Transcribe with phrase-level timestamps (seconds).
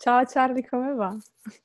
[0.00, 1.14] Ciao Charlie, come va?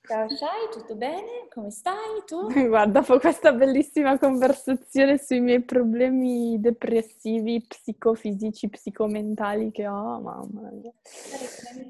[0.06, 1.48] Ciao Shai, tutto bene?
[1.50, 2.52] Come stai tu?
[2.68, 10.92] Guarda, dopo questa bellissima conversazione sui miei problemi depressivi, psicofisici, psicomentali che ho, mamma mia.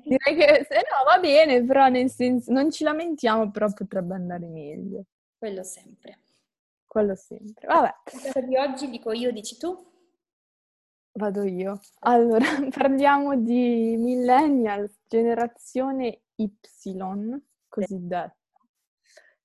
[0.04, 4.46] Direi che se no va bene, però nel senso non ci lamentiamo, però potrebbe andare
[4.46, 5.05] meglio.
[5.39, 6.20] Quello sempre.
[6.86, 7.66] Quello sempre.
[7.66, 8.46] Vabbè.
[8.46, 9.75] di oggi dico io, dici tu?
[11.18, 11.79] Vado io.
[12.00, 12.45] Allora,
[12.75, 16.51] parliamo di millennials, generazione Y,
[17.69, 18.36] cosiddetta.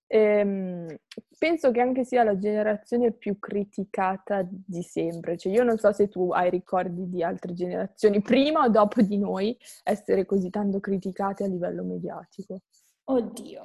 [0.09, 0.93] Ehm,
[1.39, 5.37] penso che anche sia la generazione più criticata di sempre.
[5.37, 9.17] Cioè, io non so se tu hai ricordi di altre generazioni, prima o dopo di
[9.17, 12.63] noi, essere così tanto criticate a livello mediatico.
[13.05, 13.65] Oddio.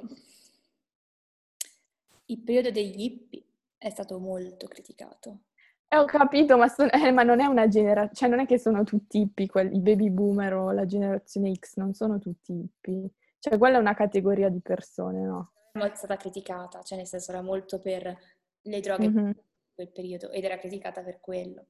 [2.26, 3.42] Il periodo degli hippie
[3.76, 5.45] è stato molto criticato.
[5.88, 8.58] Eh, ho capito, ma, son- eh, ma non è una generazione, cioè non è che
[8.58, 13.10] sono tutti hippie, quelli, i baby boomer o la generazione X, non sono tutti hippie.
[13.38, 15.52] Cioè, quella è una categoria di persone, no?
[15.72, 18.18] È stata criticata, cioè nel senso era molto per
[18.62, 19.26] le droghe mm-hmm.
[19.26, 19.34] in
[19.74, 21.66] quel periodo ed era criticata per quello.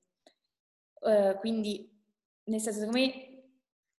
[1.00, 1.92] Uh, quindi,
[2.44, 3.34] nel senso, secondo me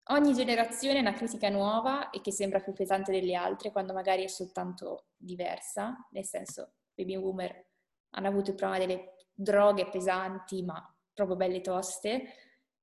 [0.10, 4.24] ogni generazione ha una critica nuova e che sembra più pesante delle altre quando magari
[4.24, 7.66] è soltanto diversa, nel senso, baby boomer
[8.12, 12.24] hanno avuto il problema delle droghe pesanti, ma proprio belle toste.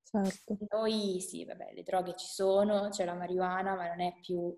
[0.03, 0.57] Certo.
[0.71, 4.57] Noi sì, vabbè, le droghe ci sono, c'è la marijuana, ma non è più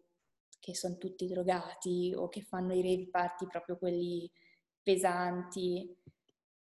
[0.61, 4.31] che sono tutti drogati o che fanno i rave party proprio quelli
[4.83, 5.97] pesanti.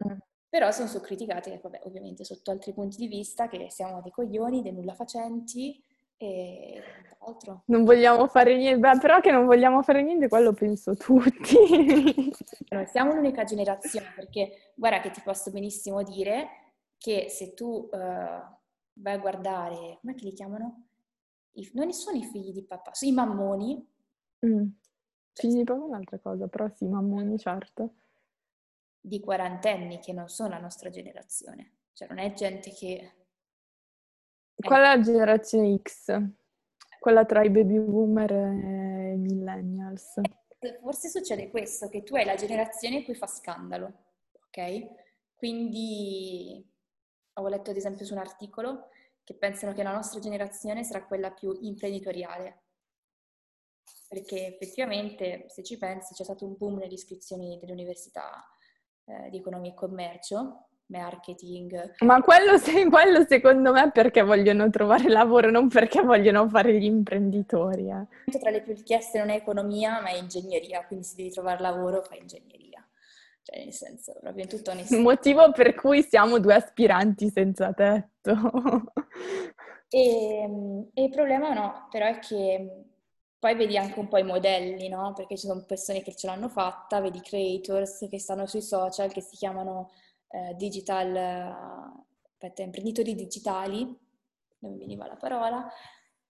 [0.07, 0.17] Mm.
[0.49, 4.73] Però sono criticate, vabbè, ovviamente sotto altri punti di vista, che siamo dei coglioni, dei
[4.73, 5.83] nulla facenti
[6.19, 6.83] e
[7.21, 7.63] altro.
[7.67, 11.57] Non vogliamo fare niente, beh, però che non vogliamo fare niente, quello penso tutti.
[12.71, 16.49] Noi siamo l'unica generazione, perché guarda che ti posso benissimo dire
[16.99, 20.89] che se tu uh, vai a guardare, come li chiamano?
[21.53, 23.89] I, non sono i figli di papà, sono i mammoni.
[24.45, 24.67] Mm.
[25.33, 27.95] Figli di papà è un'altra cosa, però sì, mammoni, certo.
[29.01, 31.75] Di quarantenni che non sono la nostra generazione.
[31.93, 33.13] Cioè non è gente che
[34.61, 36.21] qual è la generazione X?
[36.99, 40.21] Quella tra i baby boomer e i millennials.
[40.81, 43.93] Forse succede questo, che tu hai la generazione cui fa scandalo,
[44.33, 44.89] ok?
[45.37, 46.69] Quindi
[47.35, 48.89] ho letto ad esempio su un articolo
[49.23, 52.63] che pensano che la nostra generazione sarà quella più imprenditoriale,
[54.09, 58.45] perché effettivamente se ci pensi c'è stato un boom nelle iscrizioni delle università
[59.05, 61.95] eh, di economia e commercio marketing.
[62.01, 62.59] Ma quello,
[62.91, 67.89] quello, secondo me è perché vogliono trovare lavoro, non perché vogliono fare gli imprenditori.
[67.89, 68.39] Eh.
[68.39, 72.03] Tra le più richieste non è economia, ma è ingegneria, quindi se devi trovare lavoro
[72.03, 72.87] fai ingegneria.
[73.43, 74.97] Cioè, nel senso, proprio in tutto onestà.
[74.97, 78.35] Il motivo per cui siamo due aspiranti senza tetto.
[79.89, 82.85] e, e il problema no, però è che
[83.39, 85.13] poi vedi anche un po' i modelli, no?
[85.15, 89.21] Perché ci sono persone che ce l'hanno fatta, vedi creators che stanno sui social, che
[89.21, 89.91] si chiamano
[90.29, 91.17] eh, digital,
[92.25, 93.85] aspetta, imprenditori digitali,
[94.59, 95.69] non mi veniva la parola,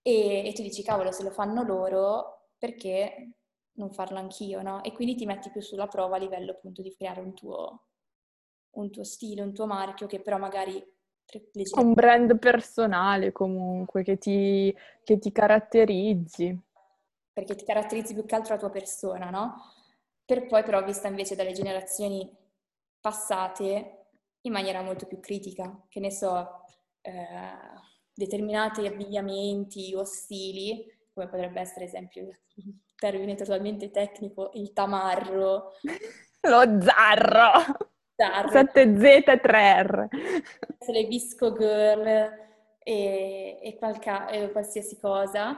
[0.02, 3.30] e, e tu dici, cavolo, se lo fanno loro, perché
[3.72, 4.82] non farlo anch'io, no?
[4.82, 7.84] E quindi ti metti più sulla prova a livello appunto di creare un tuo,
[8.70, 10.96] un tuo stile, un tuo marchio che però magari...
[11.74, 16.58] Un brand personale comunque che ti, che ti caratterizzi.
[17.34, 19.56] Perché ti caratterizzi più che altro la tua persona, no?
[20.24, 22.34] Per poi però vista invece dalle generazioni
[23.00, 24.06] passate
[24.42, 26.64] in maniera molto più critica, che ne so,
[27.02, 27.12] eh,
[28.12, 32.22] determinati abbigliamenti o stili, come potrebbe essere, ad esempio,
[32.54, 35.72] il termine totalmente tecnico, il tamarro.
[36.42, 37.88] Lo zarro!
[38.18, 38.48] zarro.
[38.50, 40.08] 7Z e 3R.
[40.90, 42.06] Le visco girl
[42.78, 45.56] e, e, qualca, e qualsiasi cosa.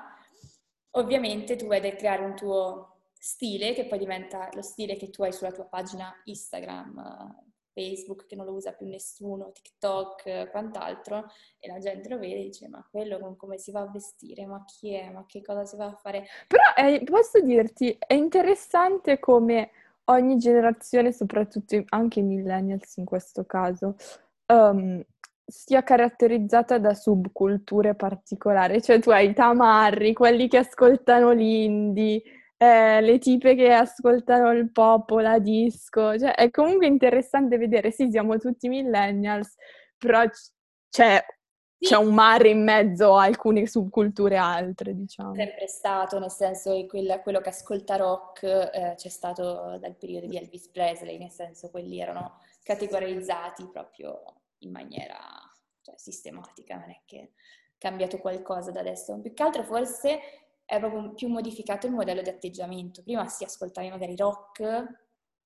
[0.93, 2.90] Ovviamente tu vuoi creare un tuo
[3.22, 8.34] stile che poi diventa lo stile che tu hai sulla tua pagina Instagram, Facebook che
[8.34, 11.26] non lo usa più nessuno, TikTok, quant'altro,
[11.58, 14.47] e la gente lo vede e dice ma quello con come si va a vestire,
[14.47, 16.25] ma chi è, ma che cosa si va a fare?
[16.46, 19.70] Però eh, posso dirti, è interessante come
[20.05, 23.96] ogni generazione, soprattutto anche i millennials in questo caso,
[24.46, 25.05] um,
[25.44, 32.23] sia caratterizzata da subculture particolari, cioè tu hai i tamarri, quelli che ascoltano l'indie,
[32.62, 37.91] eh, le tipe che ascoltano il pop o la disco, cioè è comunque interessante vedere,
[37.91, 39.55] sì, siamo tutti millennials,
[39.97, 40.23] però
[40.91, 41.25] c'è,
[41.79, 41.87] sì.
[41.87, 45.35] c'è un mare in mezzo a alcune subculture altre, diciamo.
[45.35, 50.27] Sempre stato, nel senso che quella, quello che ascolta rock eh, c'è stato dal periodo
[50.27, 54.23] di Elvis Presley, nel senso quelli erano categorizzati proprio
[54.59, 55.17] in maniera
[55.81, 57.29] cioè, sistematica, non è che è
[57.79, 59.19] cambiato qualcosa da adesso.
[59.19, 60.21] Più che altro forse
[60.70, 63.02] è proprio più modificato il modello di atteggiamento.
[63.02, 64.87] Prima si ascoltavi magari rock,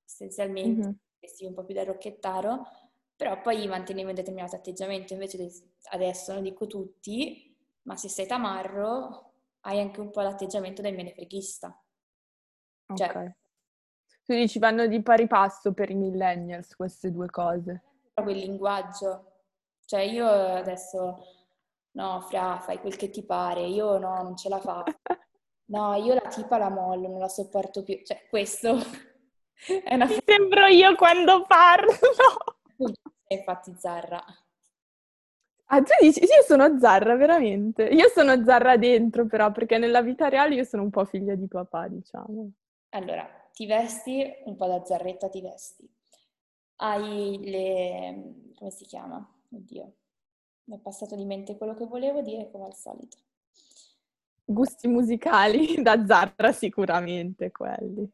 [0.05, 0.93] essenzialmente, mm-hmm.
[1.19, 2.63] vestivi un po' più da rocchettaro,
[3.17, 5.15] però poi mantenevi un determinato atteggiamento.
[5.15, 10.95] Invece adesso, non dico tutti, ma se sei tamarro hai anche un po' l'atteggiamento del
[10.95, 11.75] menefreghista.
[12.95, 13.33] Cioè, ok.
[14.27, 17.83] Tu dici vanno di pari passo per i millennials queste due cose.
[18.13, 19.33] Proprio il linguaggio.
[19.87, 21.44] Cioè io adesso
[21.95, 24.99] no, fra, fai quel che ti pare, io no, non ce la faccio.
[25.67, 27.99] No, io la tipa la mollo, non la sopporto più.
[28.05, 28.77] Cioè, questo
[29.83, 30.07] è una...
[30.07, 31.91] Ti sembro io quando parlo!
[33.29, 34.23] Infatti Zarra.
[35.67, 37.85] Ah, tu dici, io sono Zarra, veramente.
[37.85, 41.49] Io sono Zarra dentro, però, perché nella vita reale io sono un po' figlia di
[41.49, 42.51] papà, diciamo.
[42.91, 45.89] Allora, ti vesti un po' da zarretta, ti vesti.
[46.77, 48.53] Hai le...
[48.55, 49.27] come si chiama?
[49.51, 49.93] Oddio,
[50.65, 53.17] mi è passato di mente quello che volevo dire come al solito.
[54.45, 58.09] Gusti musicali da Zarra sicuramente quelli.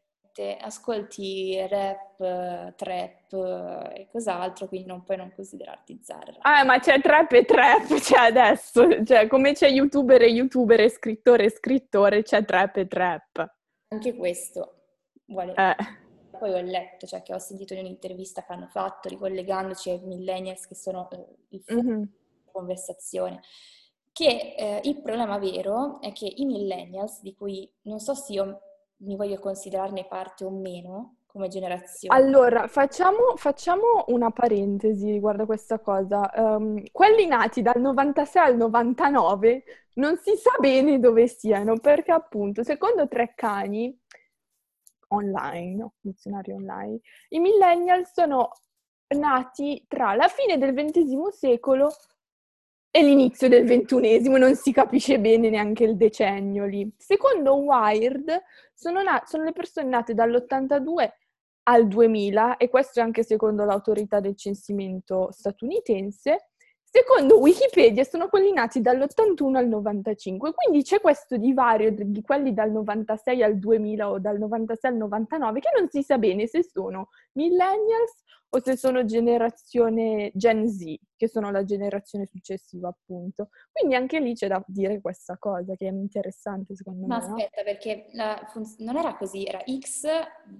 [0.59, 6.39] Ascolti rap, trap e cos'altro, quindi non puoi non considerarti Zarra.
[6.41, 10.89] Ah, ma c'è trap e trap, cioè adesso, cioè come c'è youtuber e youtuber e
[10.89, 13.55] scrittore e scrittore, c'è trap e trap.
[13.89, 14.77] Anche questo
[15.27, 15.53] vuole...
[15.55, 15.77] Eh.
[16.39, 20.67] Poi ho letto, cioè che ho sentito in un'intervista che hanno fatto, ricollegandoci ai millennials
[20.67, 22.03] che sono eh, il mm-hmm
[22.51, 23.41] conversazione.
[24.13, 28.61] Che eh, il problema vero è che i millennials, di cui non so se io
[28.99, 32.15] mi voglio considerarne parte o meno come generazione.
[32.15, 36.29] Allora, facciamo, facciamo una parentesi riguardo a questa cosa.
[36.35, 39.65] Um, quelli nati dal 96 al 99
[39.95, 43.97] non si sa bene dove siano, perché appunto, secondo Treccani,
[45.09, 45.95] online, no?
[46.01, 47.01] dizionario online,
[47.31, 48.51] i millennial sono
[49.17, 51.91] nati tra la fine del XX secolo
[52.91, 56.93] è l'inizio del ventunesimo, non si capisce bene neanche il decennio lì.
[56.97, 58.43] Secondo Wired
[58.75, 61.09] sono, na- sono le persone nate dall'82
[61.65, 66.50] al 2000, e questo è anche secondo l'autorità del censimento statunitense,
[66.93, 72.73] Secondo Wikipedia sono quelli nati dall'81 al 95, quindi c'è questo divario di quelli dal
[72.73, 77.11] 96 al 2000 o dal 96 al 99 che non si sa bene se sono
[77.35, 83.51] millennials o se sono generazione Gen Z, che sono la generazione successiva appunto.
[83.71, 87.25] Quindi anche lì c'è da dire questa cosa che è interessante secondo Ma me.
[87.25, 87.67] Ma aspetta, no?
[87.67, 90.09] perché la, non era così, era X,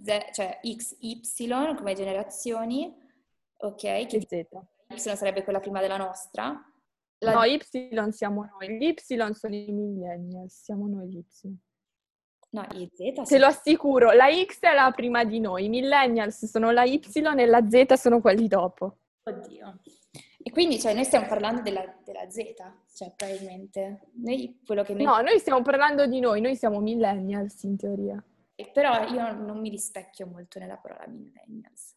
[0.05, 2.95] Z, cioè X, Y come generazioni,
[3.57, 4.07] ok?
[4.07, 4.79] Che Z.
[4.91, 6.65] Y sarebbe quella prima della nostra.
[7.19, 7.33] La...
[7.33, 7.61] No, Y
[8.13, 11.59] siamo noi, gli Y sono i millennials, siamo noi gli Y.
[12.53, 13.29] No, i Z.
[13.29, 17.01] Te lo assicuro, la X è la prima di noi, i millennials sono la Y
[17.15, 18.97] e la Z sono quelli dopo.
[19.23, 19.79] Oddio.
[20.43, 22.39] E quindi, cioè, noi stiamo parlando della, della Z,
[22.95, 24.09] cioè, probabilmente.
[24.15, 25.05] Noi, quello che noi...
[25.05, 28.25] No, noi stiamo parlando di noi, noi siamo millennials in teoria.
[28.73, 31.95] Però io non mi rispecchio molto nella parola millennials.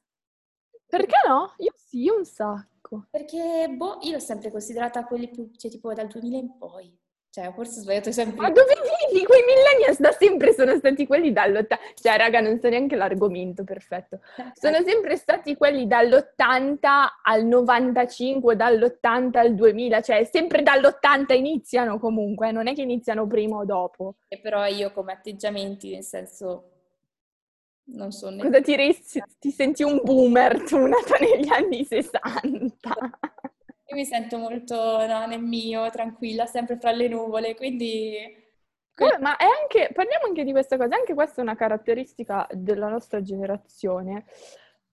[0.98, 1.54] Perché no?
[1.58, 3.08] Io sì, un sacco.
[3.10, 6.96] Perché, boh, io l'ho sempre considerata quelli più, cioè, tipo dal 2000 in poi.
[7.34, 8.40] Cioè, forse ho sbagliato sempre.
[8.40, 8.76] Ma dove
[9.10, 9.26] vivi?
[9.26, 11.80] Quei millennials da sempre sono stati quelli dall'80.
[11.96, 14.20] Cioè, raga, non so neanche l'argomento, perfetto.
[14.54, 16.78] Sono sempre stati quelli dall'80
[17.24, 20.02] al 95, dall'80 al 2000.
[20.02, 24.18] Cioè, sempre dall'80 iniziano comunque, non è che iniziano prima o dopo.
[24.28, 26.68] E però io come atteggiamenti, nel senso...
[27.86, 28.42] Non so ne...
[28.42, 29.22] Cosa ti, resti?
[29.40, 32.90] ti senti un boomer tu, nata negli anni 60?
[33.88, 38.42] Io mi sento molto no, nel mio, tranquilla, sempre fra le nuvole, quindi...
[38.96, 42.88] Eh, ma è anche, parliamo anche di questa cosa, anche questa è una caratteristica della
[42.88, 44.26] nostra generazione,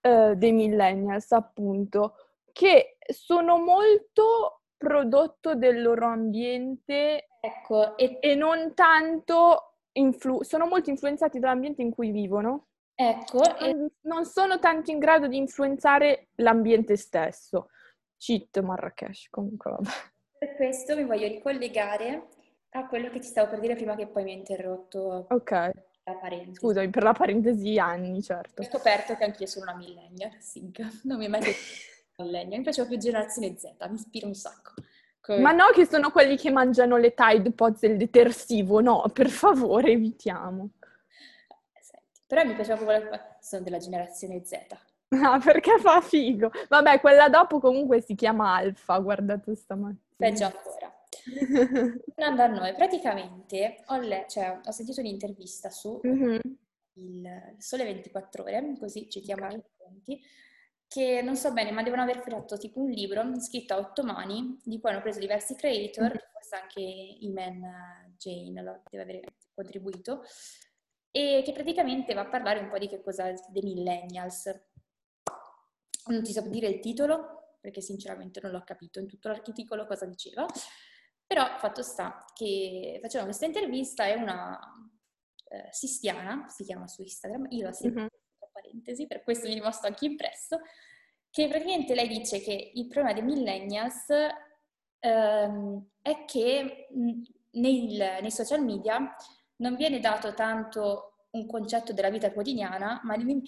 [0.00, 2.14] eh, dei millennials appunto,
[2.50, 10.90] che sono molto prodotto del loro ambiente ecco, e, e non tanto, influ- sono molto
[10.90, 12.69] influenzati dall'ambiente in cui vivono.
[13.02, 13.92] Ecco, e...
[14.02, 17.70] non sono tanto in grado di influenzare l'ambiente stesso.
[18.18, 19.90] Cheat Marrakesh, comunque vabbè.
[20.38, 22.28] Per questo mi voglio ricollegare
[22.72, 25.26] a quello che ti stavo per dire prima che poi mi hai interrotto.
[25.30, 25.70] Ok.
[26.52, 28.60] Scusami, per la parentesi anni, certo.
[28.60, 30.86] Ho scoperto che anch'io sono una millennial, Sig.
[31.04, 31.58] Non mi è mai detto
[32.22, 32.58] millennial.
[32.58, 34.74] Mi piaceva più generazione Z, mi ispira un sacco.
[35.22, 35.40] Come...
[35.40, 39.30] Ma no che sono quelli che mangiano le Tide Pods e il detersivo, no, per
[39.30, 40.70] favore, evitiamo.
[42.30, 43.10] Però mi piaceva proprio,
[43.40, 44.52] sono della generazione Z.
[45.12, 46.52] Ah, perché fa figo.
[46.68, 49.98] Vabbè, quella dopo comunque si chiama Alfa, guardate stamattina.
[50.16, 50.94] Peggio ancora.
[52.14, 56.38] Tornando a noi, praticamente ho, le- cioè, ho sentito un'intervista su mm-hmm.
[56.92, 59.62] il Sole 24 Ore, così citiamo okay.
[59.88, 60.20] anche i
[60.86, 64.60] che non so bene, ma devono aver fatto tipo un libro scritto a otto mani,
[64.62, 66.32] di cui hanno preso diversi creator, mm-hmm.
[66.32, 69.20] forse anche Iman Jane lo deve aver
[69.54, 70.22] contribuito,
[71.10, 74.46] e che praticamente va a parlare un po' di che cosa dei millennials.
[76.06, 80.06] Non ti so dire il titolo, perché sinceramente non l'ho capito in tutto l'articolo cosa
[80.06, 80.46] diceva,
[81.26, 84.58] però fatto sta che facevano questa intervista e una
[85.48, 88.18] eh, Sistiana, si chiama su Instagram, io la seguo, mm-hmm
[88.60, 90.60] parentesi, per questo mi è rimasto anche impresso,
[91.30, 94.06] che praticamente lei dice che il problema dei millennials
[94.98, 96.88] ehm, è che
[97.52, 99.14] nei, nei social media
[99.60, 103.40] non viene dato tanto un concetto della vita quotidiana, ma più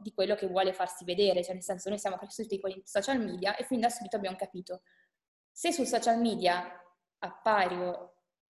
[0.00, 3.18] di quello che vuole farsi vedere, cioè nel senso noi siamo cresciuti con i social
[3.18, 4.82] media e fin da subito abbiamo capito
[5.50, 6.64] se sul social media
[7.18, 7.78] appari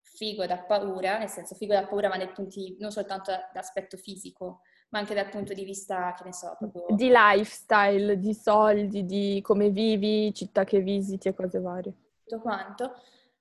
[0.01, 4.61] figo da paura, nel senso figo da paura ma nei punti non soltanto d'aspetto fisico,
[4.91, 6.95] ma anche dal punto di vista, che ne so, proprio...
[6.95, 11.95] Di lifestyle, di soldi, di come vivi, città che visiti e cose varie.
[12.25, 12.95] Tutto quanto.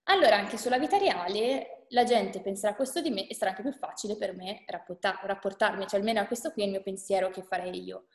[0.04, 3.74] Allora anche sulla vita reale la gente penserà questo di me e sarà anche più
[3.74, 7.44] facile per me rapportar- rapportarmi, cioè almeno a questo qui è il mio pensiero che
[7.44, 8.08] farei io.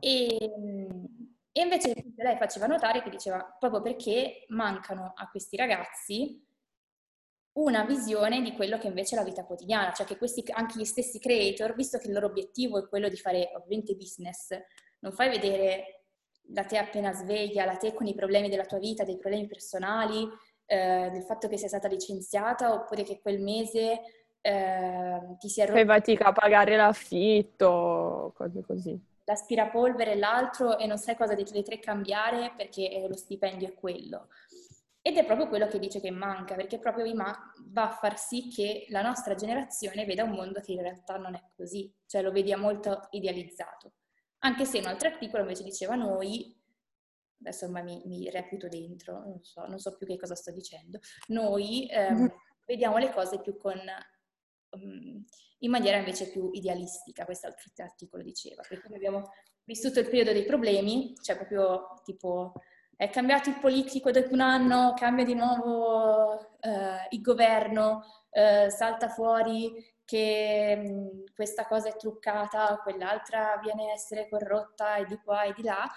[0.00, 0.36] E,
[1.52, 6.42] e invece lei faceva notare che diceva proprio perché mancano a questi ragazzi
[7.54, 10.84] una visione di quello che invece è la vita quotidiana, cioè che questi, anche gli
[10.84, 14.48] stessi creator, visto che il loro obiettivo è quello di fare ovviamente business,
[15.00, 16.06] non fai vedere
[16.48, 20.28] la te appena sveglia, la te con i problemi della tua vita, dei problemi personali,
[20.66, 24.00] eh, del fatto che sia stata licenziata oppure che quel mese
[24.40, 25.76] eh, ti sia rotto.
[25.78, 28.98] Fai fatica a pagare l'affitto, cose così.
[29.24, 34.28] L'aspirapolvere e l'altro e non sai cosa delle tre cambiare perché lo stipendio è quello.
[35.00, 38.86] Ed è proprio quello che dice che manca, perché proprio va a far sì che
[38.88, 42.64] la nostra generazione veda un mondo che in realtà non è così, cioè lo vediamo
[42.64, 43.92] molto idealizzato.
[44.38, 46.54] Anche se in un altro articolo invece diceva noi,
[47.44, 50.98] adesso ormai mi, mi reputo dentro, non so, non so, più che cosa sto dicendo,
[51.28, 52.26] noi ehm, mm-hmm.
[52.64, 53.78] vediamo le cose più con,
[54.70, 55.24] um,
[55.58, 59.30] in maniera invece più idealistica, questo articolo diceva, perché noi abbiamo
[59.64, 62.52] vissuto il periodo dei problemi, cioè proprio tipo
[62.96, 69.08] è cambiato il politico dopo un anno, cambia di nuovo eh, il governo, eh, salta
[69.08, 69.72] fuori
[70.04, 75.44] che mh, mm, questa cosa è truccata, quell'altra viene a essere corrotta e di qua
[75.44, 75.90] e di là.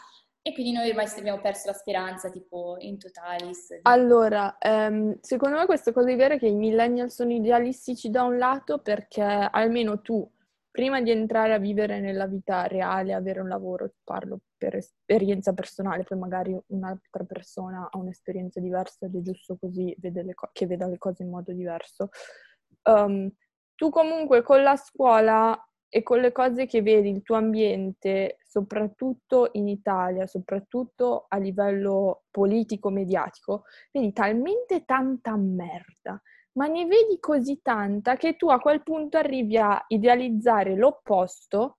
[0.48, 3.80] E quindi noi ormai abbiamo perso la speranza, tipo in totalis.
[3.82, 8.38] Allora, ehm, secondo me questa cosa è vera che i millennial sono idealistici da un
[8.38, 10.26] lato perché almeno tu
[10.72, 16.04] prima di entrare a vivere nella vita reale, avere un lavoro, parlo per esperienza personale,
[16.04, 19.94] poi magari un'altra persona ha un'esperienza diversa ed è giusto così
[20.34, 22.08] co- che veda le cose in modo diverso.
[22.84, 23.30] Um,
[23.76, 29.50] tu comunque con la scuola e con le cose che vedi, il tuo ambiente, soprattutto
[29.54, 36.22] in Italia, soprattutto a livello politico-mediatico, vedi talmente tanta merda
[36.58, 41.78] ma ne vedi così tanta che tu a quel punto arrivi a idealizzare l'opposto,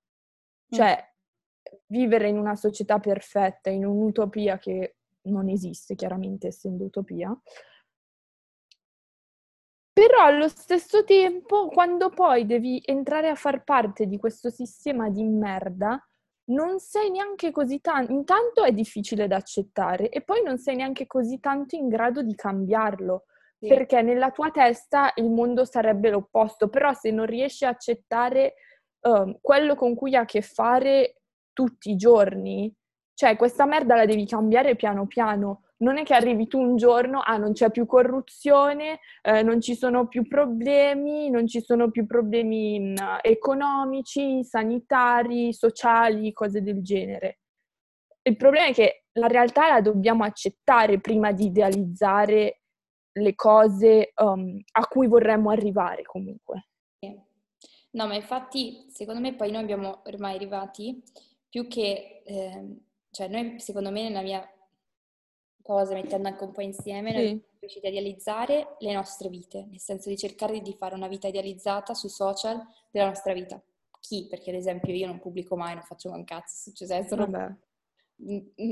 [0.70, 1.76] cioè mm.
[1.86, 7.36] vivere in una società perfetta, in un'utopia che non esiste, chiaramente essendo utopia.
[9.98, 15.24] Però allo stesso tempo, quando poi devi entrare a far parte di questo sistema di
[15.24, 16.00] merda,
[16.50, 21.08] non sei neanche così tanto, intanto è difficile da accettare e poi non sei neanche
[21.08, 23.24] così tanto in grado di cambiarlo
[23.58, 23.66] sì.
[23.66, 28.54] perché nella tua testa il mondo sarebbe l'opposto, però se non riesci a accettare
[29.00, 32.72] um, quello con cui hai a che fare tutti i giorni,
[33.14, 35.64] cioè questa merda la devi cambiare piano piano.
[35.80, 39.76] Non è che arrivi tu un giorno, ah non c'è più corruzione, eh, non ci
[39.76, 47.38] sono più problemi, non ci sono più problemi mh, economici, sanitari, sociali, cose del genere.
[48.22, 52.62] Il problema è che la realtà la dobbiamo accettare prima di idealizzare
[53.12, 56.68] le cose um, a cui vorremmo arrivare comunque.
[57.90, 61.02] No, ma infatti secondo me poi noi abbiamo ormai arrivati
[61.48, 62.76] più che, eh,
[63.10, 64.46] cioè noi secondo me nella mia
[65.68, 67.16] cosa, mettendo anche un po' insieme, sì.
[67.16, 71.08] noi siamo riusciti a idealizzare le nostre vite, nel senso di cercare di fare una
[71.08, 72.58] vita idealizzata sui social
[72.90, 73.62] della nostra vita.
[74.00, 74.26] Chi?
[74.30, 77.54] Perché ad esempio io non pubblico mai, non faccio un cazzo, cioè sono Vabbè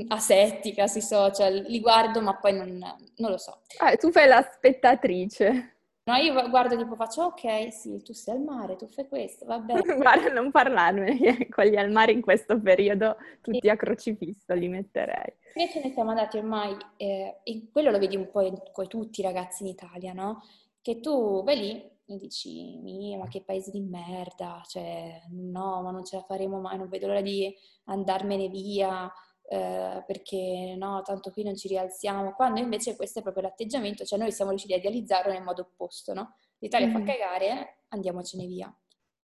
[0.09, 2.77] asettica sui social, li guardo ma poi non,
[3.15, 3.61] non lo so.
[3.77, 5.76] Ah, tu fai la spettatrice.
[6.07, 9.59] No, io guardo tipo faccio ok, sì, tu sei al mare, tu fai questo, va
[9.59, 9.81] bene.
[9.97, 13.69] Guarda, non parlarne, quelli al mare in questo periodo tutti sì.
[13.69, 15.33] a crocifisso li metterei.
[15.55, 19.23] Invece ne siamo andati ormai, eh, e quello lo vedi un po' con tutti i
[19.23, 20.43] ragazzi in Italia, no?
[20.81, 22.79] Che tu vai lì e dici,
[23.17, 27.07] ma che paese di merda, cioè no, ma non ce la faremo mai, non vedo
[27.07, 29.11] l'ora di andarmene via,
[29.49, 34.19] eh, perché no, tanto qui non ci rialziamo, quando invece questo è proprio l'atteggiamento, cioè
[34.19, 36.35] noi siamo riusciti a idealizzarlo nel modo opposto, no?
[36.59, 37.05] L'Italia mm-hmm.
[37.05, 38.75] fa cagare, andiamocene via.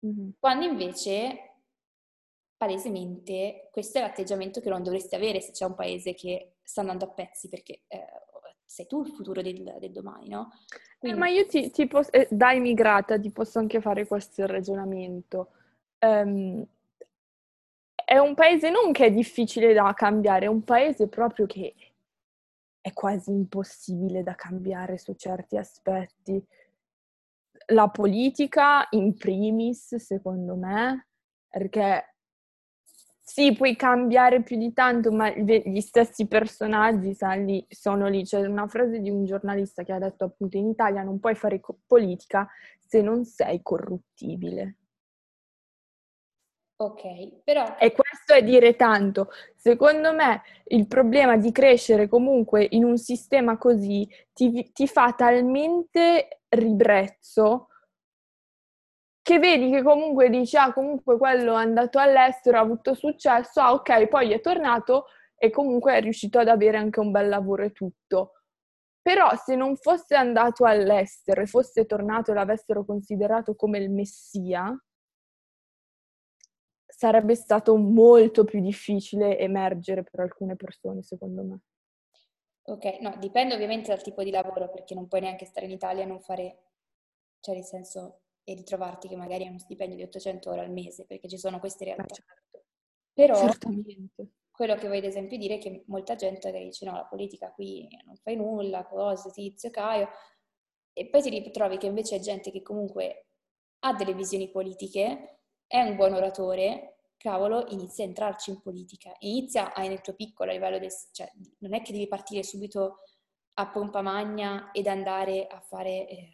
[0.05, 0.29] Mm-hmm.
[0.39, 1.43] Quando invece
[2.57, 7.05] palesemente questo è l'atteggiamento che non dovresti avere se c'è un paese che sta andando
[7.05, 8.05] a pezzi, perché eh,
[8.65, 10.49] sei tu il futuro del, del domani, no?
[10.99, 11.17] Quindi...
[11.17, 15.51] Eh, ma io ti, ti posso, eh, da immigrata ti posso anche fare questo ragionamento.
[15.99, 16.65] Um,
[18.09, 21.75] è un paese non che è difficile da cambiare, è un paese proprio che
[22.81, 26.43] è quasi impossibile da cambiare su certi aspetti.
[27.67, 31.09] La politica in primis, secondo me,
[31.47, 32.15] perché
[33.19, 38.23] sì, puoi cambiare più di tanto, ma gli stessi personaggi lì, sono lì.
[38.23, 41.59] C'è una frase di un giornalista che ha detto appunto in Italia non puoi fare
[41.59, 42.49] co- politica
[42.79, 44.78] se non sei corruttibile.
[46.81, 47.75] Ok, però...
[47.77, 49.29] E questo è dire tanto.
[49.55, 56.43] Secondo me il problema di crescere comunque in un sistema così ti, ti fa talmente
[56.47, 57.67] ribrezzo
[59.21, 63.73] che vedi che comunque dici, ah comunque quello è andato all'estero, ha avuto successo, ah
[63.73, 65.05] ok, poi è tornato
[65.37, 68.33] e comunque è riuscito ad avere anche un bel lavoro e tutto.
[69.01, 74.75] Però se non fosse andato all'estero e fosse tornato e l'avessero considerato come il messia,
[76.99, 81.59] sarebbe stato molto più difficile emergere per alcune persone, secondo me.
[82.63, 86.03] Ok, no, dipende ovviamente dal tipo di lavoro, perché non puoi neanche stare in Italia
[86.03, 86.57] e non fare,
[87.39, 91.05] cioè nel senso, e ritrovarti che magari hai uno stipendio di 800 euro al mese,
[91.05, 92.15] perché ci sono queste realtà.
[92.15, 92.65] Certo.
[93.13, 94.31] Però Certamente.
[94.51, 97.53] quello che vuoi ad esempio dire è che molta gente che dice no, la politica
[97.53, 100.09] qui non fai nulla, cose, tizio, caio,
[100.91, 103.27] e poi ti ritrovi che invece è gente che comunque
[103.85, 105.38] ha delle visioni politiche,
[105.69, 110.49] è un buon oratore, cavolo, inizia a entrarci in politica, inizia a, nel tuo piccolo
[110.49, 110.91] a livello del...
[111.11, 113.03] cioè non è che devi partire subito
[113.53, 116.07] a pompa magna ed andare a fare...
[116.07, 116.33] Eh,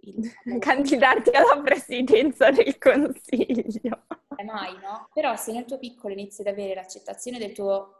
[0.00, 0.32] il...
[0.60, 4.02] candidarti alla presidenza del consiglio.
[4.36, 5.08] Eh, mai, no?
[5.14, 7.94] Però se nel tuo piccolo inizi ad avere l'accettazione del tuo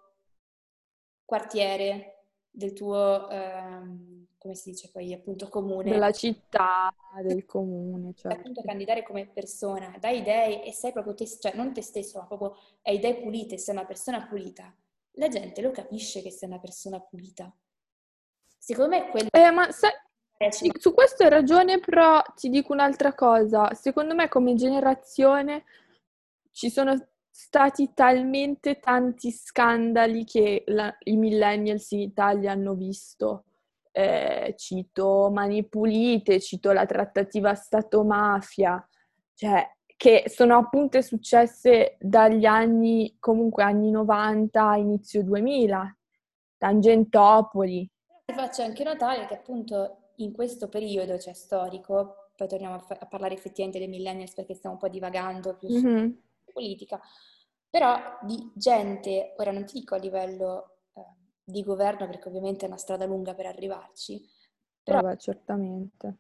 [1.25, 4.18] quartiere, del tuo, ehm,
[4.49, 5.91] come si dice poi, appunto, comune.
[5.91, 8.33] Della città, del comune, cioè.
[8.33, 12.27] Appunto, candidare come persona, dai idee e sei proprio te, cioè non te stesso, ma
[12.27, 14.75] proprio hai idee pulite, sei una persona pulita.
[15.13, 17.55] La gente lo capisce che sei una persona pulita.
[18.57, 19.29] Secondo me quello...
[19.31, 19.91] Eh, ma sai,
[20.51, 23.75] sì, su questo hai ragione, però ti dico un'altra cosa.
[23.75, 25.65] Secondo me come generazione
[26.53, 26.97] ci sono
[27.31, 33.43] stati talmente tanti scandali che la, i millennials in Italia hanno visto.
[33.99, 38.89] Eh, cito Mani Pulite, cito la trattativa Stato-mafia,
[39.35, 45.99] cioè che sono appunto successe dagli anni, comunque anni 90, inizio 2000,
[46.57, 47.91] Tangentopoli.
[48.27, 52.99] Ti faccio anche notare che appunto in questo periodo, cioè storico, poi torniamo a, fa-
[53.01, 56.05] a parlare effettivamente dei millennials perché stiamo un po' divagando più mm-hmm.
[56.05, 57.01] su politica,
[57.69, 60.78] però di gente, ora non ti dico a livello
[61.51, 64.23] di governo perché ovviamente è una strada lunga per arrivarci,
[64.83, 66.17] però Vabbè, certamente.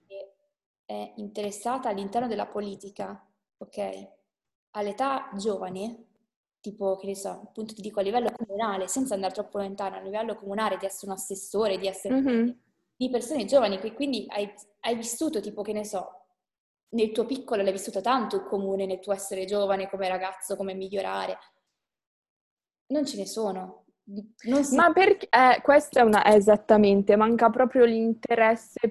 [0.84, 3.26] è interessata all'interno della politica,
[3.58, 4.08] ok?
[4.72, 6.06] All'età giovane,
[6.60, 10.00] tipo, che ne so, appunto ti dico a livello comunale, senza andare troppo lontano, a
[10.00, 12.14] livello comunale di essere un assessore, di essere...
[12.14, 12.50] Mm-hmm
[12.98, 16.24] di persone giovani, quindi hai, hai vissuto tipo, che ne so,
[16.90, 20.74] nel tuo piccolo l'hai vissuto tanto il comune, nel tuo essere giovane, come ragazzo, come
[20.74, 21.38] migliorare.
[22.86, 23.84] Non ce ne sono.
[24.10, 24.74] Si...
[24.74, 28.90] Ma perché eh, questa è una esattamente, manca proprio l'interesse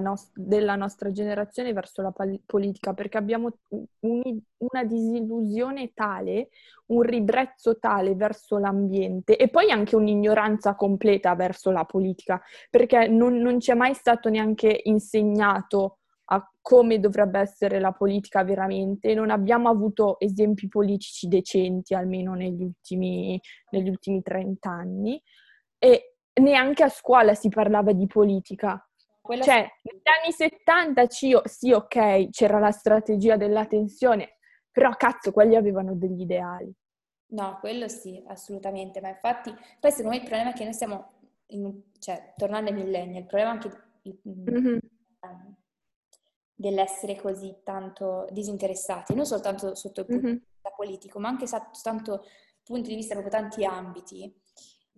[0.00, 3.58] nos- della nostra generazione verso la pal- politica, perché abbiamo
[4.00, 6.48] un- una disillusione tale,
[6.86, 13.36] un ribrezzo tale verso l'ambiente e poi anche un'ignoranza completa verso la politica, perché non,
[13.36, 15.99] non ci è mai stato neanche insegnato
[16.32, 19.14] a come dovrebbe essere la politica veramente.
[19.14, 23.40] Non abbiamo avuto esempi politici decenti, almeno negli ultimi,
[23.70, 25.20] negli ultimi 30 anni,
[25.78, 28.84] e neanche a scuola si parlava di politica.
[29.20, 34.38] Quella cioè, negli anni 70 sì, ok, c'era la strategia della tensione,
[34.70, 36.72] però cazzo, quelli avevano degli ideali.
[37.32, 41.12] No, quello sì, assolutamente, ma infatti, poi secondo me il problema è che noi stiamo,
[41.46, 43.70] in, cioè, tornando ai millenni, il problema è anche
[44.28, 44.78] mm-hmm
[46.60, 50.36] dell'essere così tanto disinteressati, non soltanto sotto il punto mm-hmm.
[50.36, 52.22] di vista politico, ma anche soltanto
[52.62, 54.30] punto di vista proprio tanti ambiti.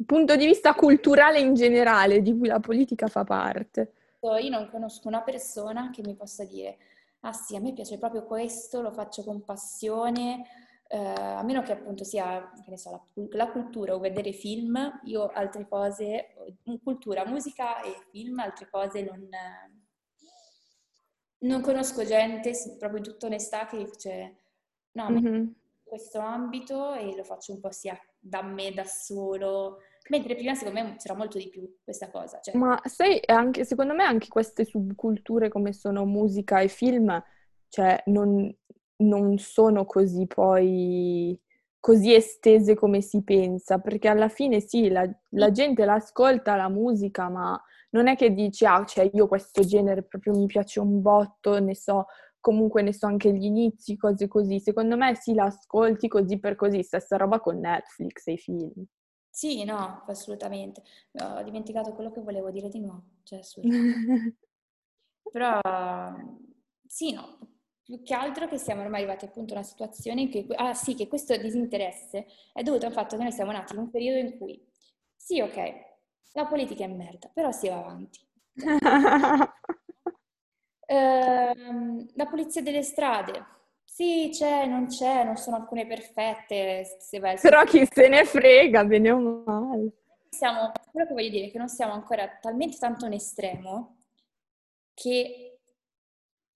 [0.05, 3.93] Punto di vista culturale in generale, di cui la politica fa parte.
[4.23, 6.79] Io non conosco una persona che mi possa dire,
[7.21, 10.45] ah sì, a me piace proprio questo, lo faccio con passione,
[10.89, 15.01] eh, a meno che appunto sia, che ne so, la, la, cultura o vedere film,
[15.05, 16.35] io altre cose,
[16.83, 19.29] cultura, musica e film, altre cose non,
[21.43, 24.37] non conosco gente, proprio in tutta onestà, che dice
[24.93, 25.47] no, mm-hmm.
[25.83, 29.79] questo ambito e lo faccio un po' sia da me, da solo,
[30.09, 32.41] mentre prima secondo me c'era molto di più questa cosa.
[32.41, 32.57] Cioè...
[32.57, 37.23] Ma sai, anche, secondo me anche queste subculture come sono musica e film,
[37.69, 38.55] cioè non,
[38.97, 41.39] non sono così poi
[41.83, 47.29] così estese come si pensa, perché alla fine sì, la, la gente l'ascolta la musica,
[47.29, 47.61] ma
[47.93, 51.75] non è che dici, ah, cioè io questo genere proprio mi piace un botto, ne
[51.75, 52.07] so,
[52.41, 54.61] comunque ne so anche gli inizi, cose così.
[54.61, 58.85] Secondo me sì, l'ascolti così per così, stessa roba con Netflix e i film.
[59.31, 60.83] Sì, no, assolutamente.
[61.23, 64.37] Ho dimenticato quello che volevo dire di nuovo, cioè assolutamente.
[65.33, 65.59] Però
[66.87, 67.39] sì, no,
[67.83, 70.95] più che altro che siamo ormai arrivati appunto a una situazione in cui, ah sì,
[70.95, 74.37] che questo disinteresse è dovuto al fatto che noi siamo nati in un periodo in
[74.37, 74.63] cui,
[75.17, 75.92] sì, ok,
[76.33, 78.21] la politica è merda, però si va avanti.
[80.87, 83.45] ehm, la pulizia delle strade,
[83.85, 86.97] sì, c'è, non c'è, non sono alcune perfette.
[86.99, 89.93] Se vai Però chi se ne frega, bene o male.
[90.31, 93.99] Siamo, quello che voglio dire è che non siamo ancora talmente tanto in estremo
[94.95, 95.59] che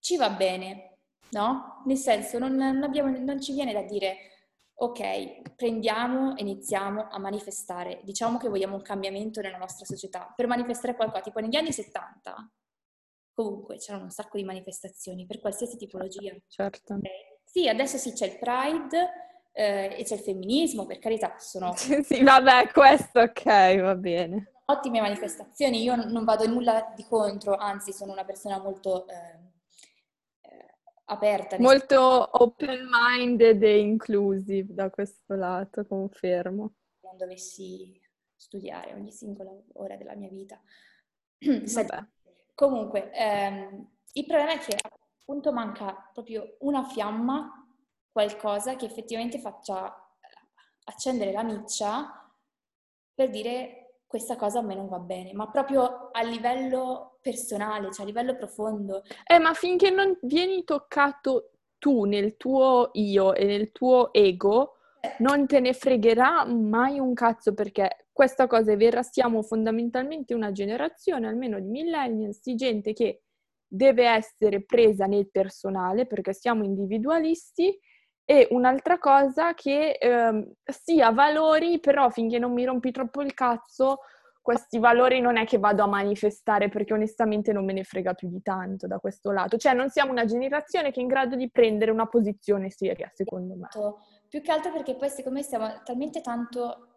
[0.00, 0.96] ci va bene,
[1.33, 1.83] no?
[1.85, 4.16] Nel senso, non, non, abbiamo, non ci viene da dire,
[4.79, 10.47] ok, prendiamo e iniziamo a manifestare, diciamo che vogliamo un cambiamento nella nostra società, per
[10.47, 12.51] manifestare qualcosa, tipo negli anni 70,
[13.33, 16.35] comunque c'erano un sacco di manifestazioni per qualsiasi tipologia.
[16.47, 16.99] Certo.
[17.03, 19.11] Eh, sì, adesso sì c'è il Pride
[19.53, 21.73] eh, e c'è il femminismo, per carità, sono...
[21.77, 24.53] sì, vabbè, questo ok, va bene.
[24.67, 29.07] Ottime manifestazioni, io non vado nulla di contro, anzi sono una persona molto...
[29.09, 29.45] Eh,
[31.07, 31.59] aperta.
[31.59, 31.99] Molto
[32.42, 36.75] open-minded e inclusive da questo lato, confermo.
[37.01, 38.01] Non dovessi
[38.35, 40.61] studiare ogni singola ora della mia vita.
[41.38, 42.07] Vabbè.
[42.55, 44.77] Comunque, ehm, il problema è che
[45.21, 47.66] appunto manca proprio una fiamma,
[48.11, 49.95] qualcosa che effettivamente faccia
[50.85, 52.33] accendere la miccia
[53.12, 58.05] per dire questa cosa a me non va bene, ma proprio a livello personale, cioè
[58.05, 59.03] a livello profondo.
[59.27, 65.16] Eh, ma finché non vieni toccato tu nel tuo io e nel tuo ego, eh.
[65.19, 70.53] non te ne fregherà mai un cazzo perché questa cosa è vera, siamo fondamentalmente una
[70.53, 73.23] generazione, almeno di millennials, di gente che
[73.69, 77.79] deve essere presa nel personale perché siamo individualisti
[78.29, 84.01] e un'altra cosa che ehm, sia valori, però finché non mi rompi troppo il cazzo,
[84.43, 88.29] questi valori non è che vado a manifestare perché onestamente non me ne frega più
[88.29, 89.57] di tanto da questo lato.
[89.57, 93.55] Cioè non siamo una generazione che è in grado di prendere una posizione seria, secondo
[93.55, 93.69] me.
[94.29, 96.89] Più che altro perché poi secondo me siamo talmente tanto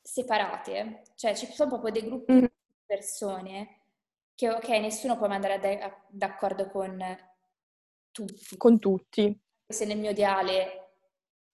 [0.00, 2.38] separate, cioè ci sono proprio dei gruppi mm.
[2.38, 2.50] di
[2.86, 3.80] persone
[4.34, 5.60] che ok, nessuno può andare
[6.08, 6.98] d'accordo con
[8.10, 8.56] tutti.
[8.56, 9.38] Con tutti
[9.70, 10.88] se nel mio ideale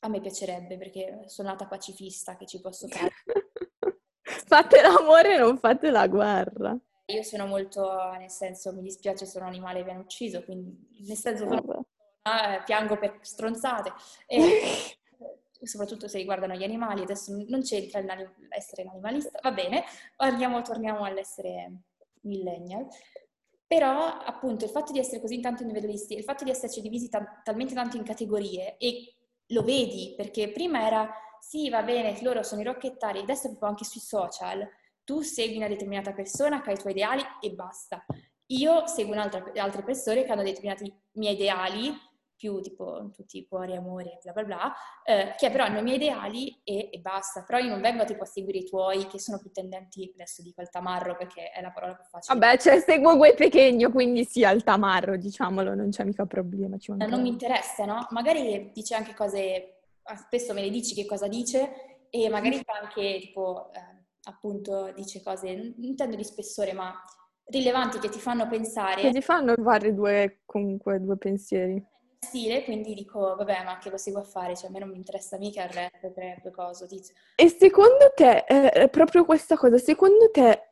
[0.00, 3.12] a me piacerebbe perché sono nata pacifista che ci posso fare.
[4.46, 6.76] fate l'amore, non fate la guerra.
[7.06, 10.76] Io sono molto, nel senso, mi dispiace se un animale viene ucciso, quindi
[11.06, 11.86] nel senso sono,
[12.22, 13.92] eh, piango per stronzate.
[15.58, 19.84] E soprattutto se riguardano gli animali, adesso non c'entra l'essere un animalista, va bene,
[20.16, 21.72] andiamo, torniamo all'essere
[22.24, 22.86] millennial.
[23.66, 27.40] Però appunto il fatto di essere così tanto individualisti, il fatto di esserci divisi ta-
[27.42, 29.16] talmente tanto in categorie e
[29.48, 33.84] lo vedi perché prima era sì va bene, loro sono i rocchettari, adesso proprio anche
[33.84, 34.68] sui social,
[35.04, 38.04] tu segui una determinata persona che ha i tuoi ideali e basta.
[38.50, 41.92] Io seguo altre persone che hanno determinati miei ideali
[42.36, 45.96] più tipo tutti i cuori, amore, bla bla bla, eh, che però hanno i miei
[45.96, 47.42] ideali e, e, basta.
[47.42, 50.60] Però io non vengo tipo a seguire i tuoi che sono più tendenti, adesso dico
[50.60, 52.38] al tamarro perché è la parola più facile.
[52.38, 56.76] Vabbè, cioè seguo quel pequeño, quindi sì, al tamarro, diciamolo, non c'è mica problema.
[56.86, 58.06] non mi interessa, no?
[58.10, 62.78] Magari dice anche cose, ah, spesso me le dici che cosa dice e magari fa
[62.82, 66.94] anche tipo, eh, appunto, dice cose, non intendo di spessore, ma
[67.46, 69.00] rilevanti che ti fanno pensare.
[69.00, 71.94] Che ti fanno fare due, comunque, due pensieri
[72.26, 74.56] stile, quindi dico, vabbè, ma che lo seguo a fare?
[74.56, 77.12] Cioè, a me non mi interessa mica il rap, trap, cosa, dice.
[77.36, 80.70] E secondo te, eh, proprio questa cosa, secondo te,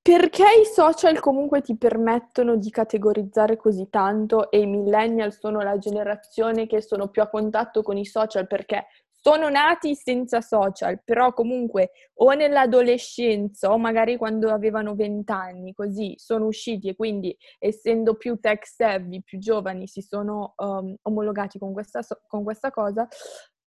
[0.00, 5.78] perché i social comunque ti permettono di categorizzare così tanto e i millennial sono la
[5.78, 8.86] generazione che sono più a contatto con i social perché
[9.26, 16.46] sono nati senza social, però comunque o nell'adolescenza o magari quando avevano vent'anni, così sono
[16.46, 22.02] usciti e quindi essendo più tech savvy, più giovani, si sono um, omologati con questa,
[22.28, 23.08] con questa cosa,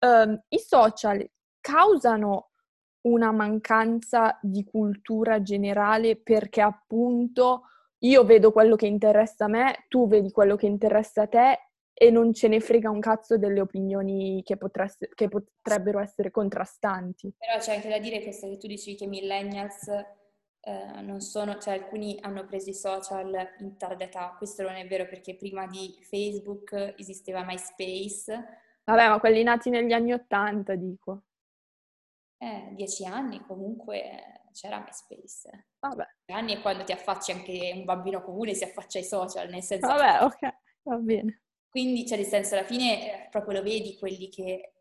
[0.06, 1.22] um, i social
[1.60, 2.52] causano
[3.02, 7.64] una mancanza di cultura generale perché appunto
[7.98, 11.69] io vedo quello che interessa a me, tu vedi quello che interessa a te
[12.02, 17.34] e non ce ne frega un cazzo delle opinioni che, potresse, che potrebbero essere contrastanti.
[17.36, 21.74] Però c'è anche da dire questo che tu dici che millennials eh, non sono, cioè
[21.74, 25.94] alcuni hanno preso i social in tarda età, questo non è vero perché prima di
[26.00, 28.46] Facebook esisteva MySpace.
[28.84, 31.24] Vabbè, ma quelli nati negli anni Ottanta, dico.
[32.38, 35.66] Eh, dieci anni comunque c'era MySpace.
[35.80, 36.06] Vabbè.
[36.32, 39.86] Anni è quando ti affacci anche un bambino comune si affaccia ai social, nel senso...
[39.86, 41.42] Vabbè, ok, va bene.
[41.70, 44.72] Quindi, cioè, nel senso, alla fine eh, proprio lo vedi quelli che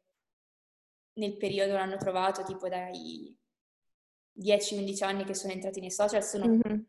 [1.14, 3.38] nel periodo l'hanno trovato, tipo dai
[4.40, 6.82] 10-11 anni che sono entrati nei social, sono mm-hmm.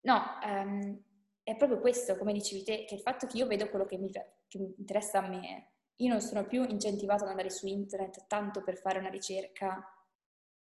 [0.00, 1.02] No, um,
[1.42, 4.10] è proprio questo, come dicevi te, che il fatto che io vedo quello che mi,
[4.10, 8.62] che mi interessa a me, io non sono più incentivata ad andare su internet tanto
[8.62, 9.84] per fare una ricerca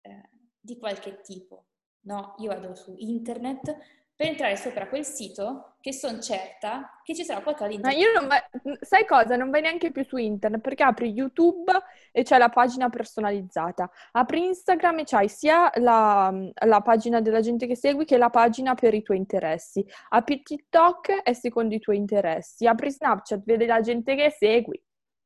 [0.01, 1.65] eh, di qualche tipo.
[2.01, 3.77] No, io vado su internet
[4.21, 8.07] per entrare sopra quel sito che sono certa che ci sarà qualcosa di interessante.
[8.07, 9.35] Ma io non vai, sai cosa?
[9.35, 11.71] Non vai neanche più su internet perché apri YouTube
[12.11, 13.89] e c'è la pagina personalizzata.
[14.11, 18.75] Apri Instagram e c'hai sia la, la, pagina della gente che segui che la pagina
[18.75, 19.83] per i tuoi interessi.
[20.09, 22.67] Apri TikTok è secondo i tuoi interessi.
[22.67, 24.79] Apri Snapchat, vedi la gente che segui.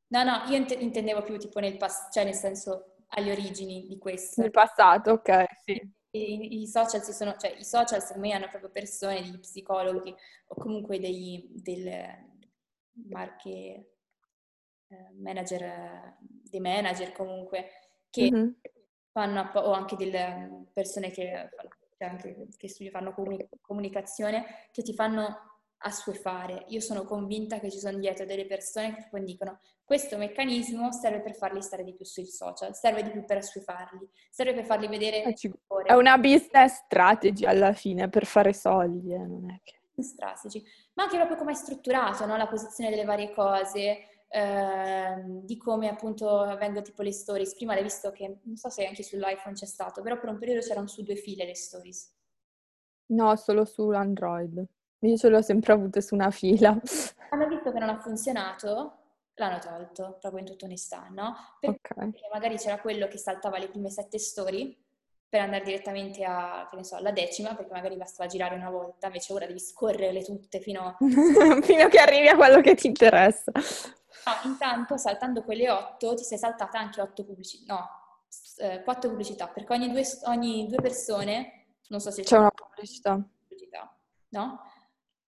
[0.07, 3.97] No, no, io int- intendevo più tipo nel passato, cioè nel senso alle origini di
[3.97, 4.39] questo.
[4.39, 5.94] Nel passato, ok, sì.
[6.17, 10.13] I, i, social si sono, cioè i social secondo me hanno proprio persone, degli psicologi
[10.47, 12.07] o comunque dei, del
[13.07, 13.51] marche
[14.87, 17.69] eh, manager, dei manager comunque
[18.09, 18.49] che mm-hmm.
[19.11, 21.49] fanno, o anche delle persone che,
[21.97, 23.13] cioè anche, che fanno
[23.61, 25.54] comunicazione, che ti fanno
[25.85, 26.65] assuefare.
[26.69, 31.21] Io sono convinta che ci sono dietro delle persone che poi dicono questo meccanismo serve
[31.21, 34.87] per farli stare di più sui social, serve di più per assuefarli, serve per farli
[34.87, 35.23] vedere...
[35.23, 35.35] Eh,
[35.83, 39.73] è una business strategy alla fine per fare soldi, eh, non è che...
[39.97, 40.61] Strategy.
[40.95, 42.35] Ma anche proprio come è strutturato, no?
[42.35, 47.55] la posizione delle varie cose, eh, di come appunto vengono tipo le stories.
[47.55, 50.59] Prima l'hai visto che, non so se anche sull'iPhone c'è stato, però per un periodo
[50.59, 52.13] c'erano su due file le stories.
[53.11, 54.67] No, solo su Android.
[55.05, 56.77] Io ce l'ho sempre avute su una fila.
[57.29, 58.97] Hanno visto che non ha funzionato,
[59.35, 61.35] l'hanno tolto, proprio in tutta onestà, no?
[61.59, 62.11] Perché okay.
[62.31, 64.75] magari c'era quello che saltava le prime sette story
[65.27, 69.07] per andare direttamente a, che ne so, alla decima, perché magari bastava girare una volta,
[69.07, 70.95] invece ora devi scorrerle tutte fino...
[71.61, 73.51] fino a che arrivi a quello che ti interessa.
[73.53, 77.89] No, intanto saltando quelle otto ti sei saltata anche otto pubblicità, no,
[78.57, 82.51] eh, quattro pubblicità, perché ogni due, ogni due persone, non so se c'è, c'è una
[82.51, 83.15] pubblicità.
[83.15, 83.93] pubblicità,
[84.29, 84.61] no?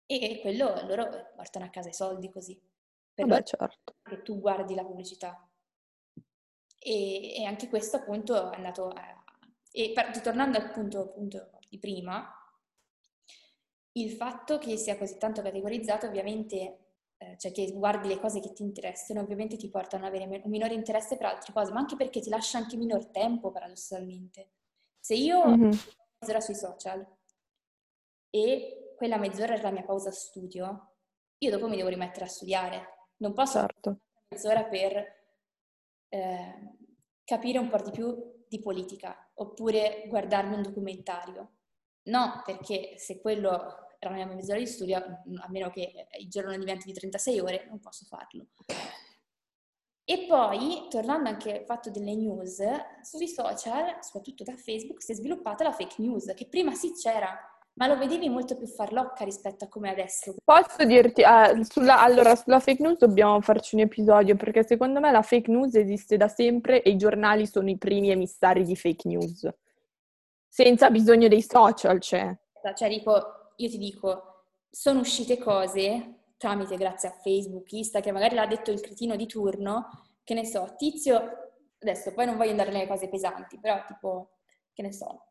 [0.08, 2.60] E quello loro portano a casa i soldi così.
[3.14, 3.96] Per Vabbè, certo.
[4.02, 5.48] Che tu guardi la pubblicità.
[6.80, 8.88] E, e anche questo appunto è andato...
[8.88, 9.24] A,
[9.72, 9.94] e
[10.24, 12.28] tornando al punto, punto di prima,
[13.92, 18.54] il fatto che sia così tanto categorizzato ovviamente eh, cioè che guardi le cose che
[18.54, 21.96] ti interessano, ovviamente ti portano ad avere un minore interesse per altre cose, ma anche
[21.96, 24.52] perché ti lascia anche minor tempo paradossalmente.
[25.00, 25.72] Se io mm-hmm.
[26.40, 27.06] sui social
[28.30, 30.96] e quella mezz'ora è la mia pausa studio,
[31.38, 33.12] io dopo mi devo rimettere a studiare.
[33.18, 34.00] Non posso certo.
[34.30, 35.06] mezz'ora per
[36.10, 36.78] eh,
[37.24, 41.52] capire un po' di più di politica oppure guardarmi un documentario.
[42.08, 46.50] No, perché se quello era la mia mezz'ora di studio, a meno che il giorno
[46.50, 48.48] non diventi di 36 ore, non posso farlo.
[50.10, 52.64] E poi, tornando anche al fatto delle news,
[53.02, 57.38] sui social, soprattutto da Facebook, si è sviluppata la fake news, che prima sì c'era,
[57.78, 60.36] ma lo vedevi molto più farlocca rispetto a come adesso.
[60.44, 65.12] Posso dirti, eh, sulla, allora sulla fake news dobbiamo farci un episodio perché secondo me
[65.12, 69.08] la fake news esiste da sempre e i giornali sono i primi emissari di fake
[69.08, 69.48] news,
[70.48, 72.36] senza bisogno dei social, cioè.
[72.76, 78.36] Cioè, dico, io ti dico, sono uscite cose tramite, grazie a Facebook, Insta, che magari
[78.36, 79.88] l'ha detto il cretino di turno,
[80.24, 84.38] che ne so, tizio, adesso poi non voglio andare nelle cose pesanti, però tipo,
[84.74, 85.28] che ne so,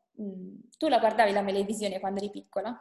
[0.79, 2.75] tu la guardavi la televisione quando eri piccola?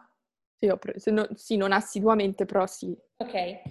[0.58, 2.98] Sì, pre- no, sì, non assiduamente, però sì.
[3.18, 3.62] Ok.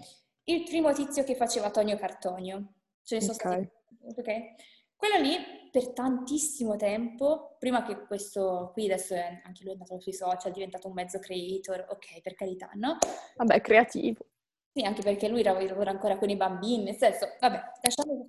[0.45, 2.75] Il primo tizio che faceva Tonio Cartonio.
[3.03, 3.71] Ce ne sono okay.
[3.99, 4.21] stati.
[4.21, 4.55] Ok.
[4.97, 5.37] Quello lì
[5.71, 10.51] per tantissimo tempo, prima che questo qui adesso è, anche lui è andato sui social,
[10.51, 12.97] è diventato un mezzo creator, ok, per carità, no?
[13.37, 14.25] Vabbè, creativo.
[14.73, 18.29] Sì, anche perché lui lavora ancora con i bambini, nel senso, vabbè, lasciamo...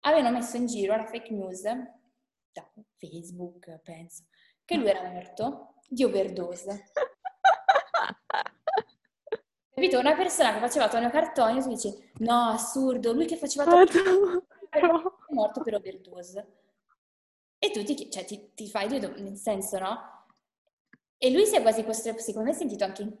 [0.00, 4.24] Avevano messo in giro la fake news da Facebook, penso,
[4.70, 6.92] che lui era morto di overdose.
[9.74, 9.98] Capito?
[9.98, 14.80] Una persona che faceva Tonio Cartoni, tu dici, no, assurdo, lui che faceva Tonio è
[15.30, 16.58] morto per overdose.
[17.58, 20.28] E tu ti, cioè, ti, ti fai due, nel senso, no?
[21.18, 23.16] E lui si è quasi, secondo me, sentito anche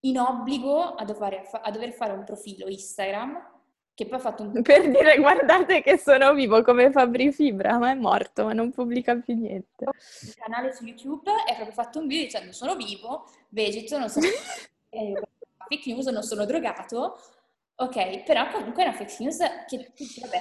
[0.00, 3.55] in obbligo a dover, a dover fare un profilo Instagram
[3.96, 4.52] che poi ha fatto un...
[4.62, 9.16] Per dire guardate che sono vivo come Fabri Fibra, ma è morto, ma non pubblica
[9.16, 9.86] più niente.
[10.20, 14.26] Il canale su YouTube è proprio fatto un video dicendo sono vivo, vegeto, non sono...
[15.66, 17.18] fake news, non sono drogato,
[17.74, 20.40] ok, però comunque è una fake news che, vabbè,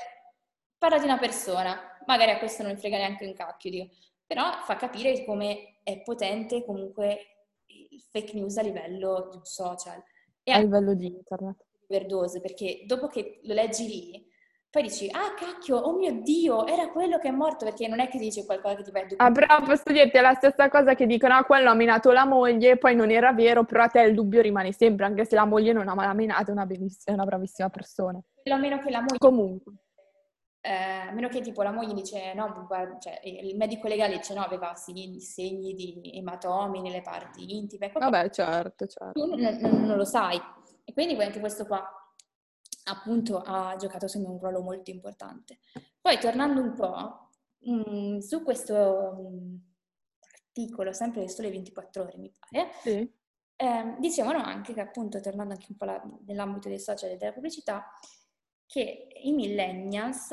[0.77, 3.93] parla di una persona, magari a questo non mi frega neanche un cacchio, dico,
[4.27, 7.19] però fa capire come è potente comunque
[7.67, 10.03] il fake news a livello di un social.
[10.43, 11.63] E a livello di internet.
[11.87, 14.33] Verdose, perché dopo che lo leggi lì,
[14.75, 18.09] poi dici, ah cacchio, oh mio Dio, era quello che è morto, perché non è
[18.09, 21.05] che dice qualcosa che ti va Ah, però posso dirti, è la stessa cosa che
[21.05, 24.13] dicono, ah, quello ha minato la moglie, poi non era vero, però a te il
[24.13, 27.23] dubbio rimane sempre, anche se la moglie non ha mai minato, è una, è una
[27.23, 28.19] bravissima persona.
[28.43, 29.17] A meno che la moglie...
[29.17, 29.73] Comunque.
[30.59, 34.33] Eh, a meno che tipo la moglie dice, no, guarda, cioè, il medico legale dice,
[34.33, 37.91] no, aveva segni, segni di ematomi nelle parti intime.
[37.93, 39.11] Vabbè, certo, certo.
[39.13, 40.37] Tu non, non, non lo sai.
[40.85, 41.83] E quindi anche questo qua
[42.85, 45.59] appunto ha giocato secondo me un ruolo molto importante.
[45.99, 49.55] Poi tornando un po' mh, mm, su questo mh, mm,
[50.55, 53.11] articolo, sempre del Sole 24 Ore mi pare, sì.
[53.55, 57.33] eh, dicevano anche che appunto, tornando anche un po' la, nell'ambito dei social e della
[57.33, 57.85] pubblicità,
[58.67, 60.29] che i millennials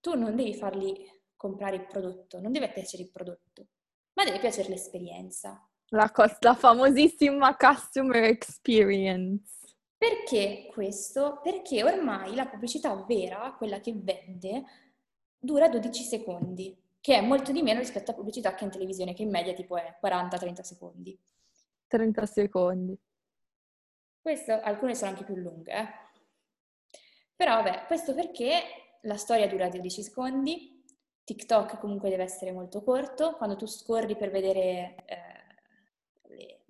[0.00, 3.68] tu non devi farli comprare il prodotto, non deve piacere il prodotto,
[4.14, 5.68] ma deve piacere l'esperienza.
[5.88, 9.61] La, cos- la famosissima customer experience.
[10.02, 11.38] Perché questo?
[11.44, 14.64] Perché ormai la pubblicità vera, quella che vende,
[15.38, 19.22] dura 12 secondi, che è molto di meno rispetto alla pubblicità che in televisione, che
[19.22, 21.16] in media tipo è 40-30 secondi.
[21.86, 22.98] 30 secondi.
[24.20, 25.88] Questo, alcune sono anche più lunghe, eh?
[27.36, 30.82] Però vabbè, questo perché la storia dura 12 secondi,
[31.22, 36.64] TikTok comunque deve essere molto corto, quando tu scorri per vedere eh, le,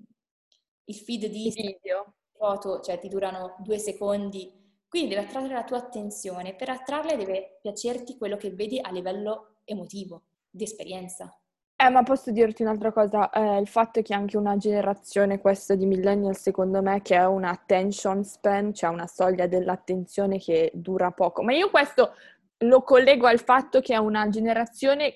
[0.84, 4.52] il feed di video foto, cioè ti durano due secondi,
[4.88, 6.56] quindi deve attrarre la tua attenzione.
[6.56, 11.32] Per attrarle deve piacerti quello che vedi a livello emotivo, di esperienza.
[11.76, 15.76] Eh, ma posso dirti un'altra cosa, eh, il fatto è che anche una generazione, questa
[15.76, 21.12] di millennial, secondo me, che ha una attention span, cioè una soglia dell'attenzione che dura
[21.12, 21.42] poco.
[21.42, 22.14] Ma io questo
[22.58, 25.14] lo collego al fatto che è una generazione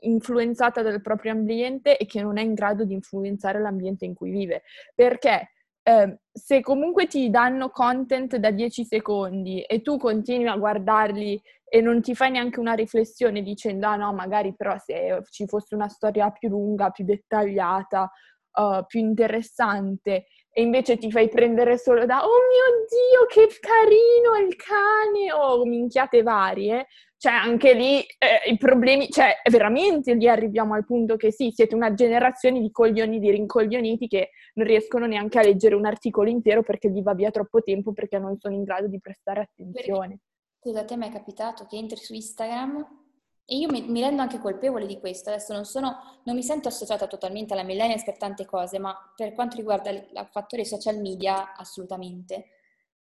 [0.00, 4.30] influenzata dal proprio ambiente e che non è in grado di influenzare l'ambiente in cui
[4.30, 4.62] vive.
[4.94, 5.50] Perché
[5.88, 11.80] eh, se comunque ti danno content da 10 secondi e tu continui a guardarli e
[11.80, 15.88] non ti fai neanche una riflessione dicendo ah no, magari però se ci fosse una
[15.88, 18.10] storia più lunga, più dettagliata,
[18.54, 24.44] uh, più interessante e invece ti fai prendere solo da oh mio Dio che carino
[24.44, 25.32] il cane!
[25.32, 31.16] o minchiate varie, cioè anche lì eh, i problemi, cioè veramente lì arriviamo al punto
[31.16, 35.74] che sì, siete una generazione di coglioni, di rincoglioniti che non riescono neanche a leggere
[35.74, 39.00] un articolo intero perché gli va via troppo tempo perché non sono in grado di
[39.00, 40.18] prestare attenzione.
[40.60, 43.04] Scusa, a te mi è capitato che entri su Instagram
[43.48, 46.68] e io mi, mi, rendo anche colpevole di questo, adesso non, sono, non mi sento
[46.68, 51.00] associata totalmente alla millennials per tante cose, ma per quanto riguarda il, il fattore social
[51.00, 52.46] media, assolutamente.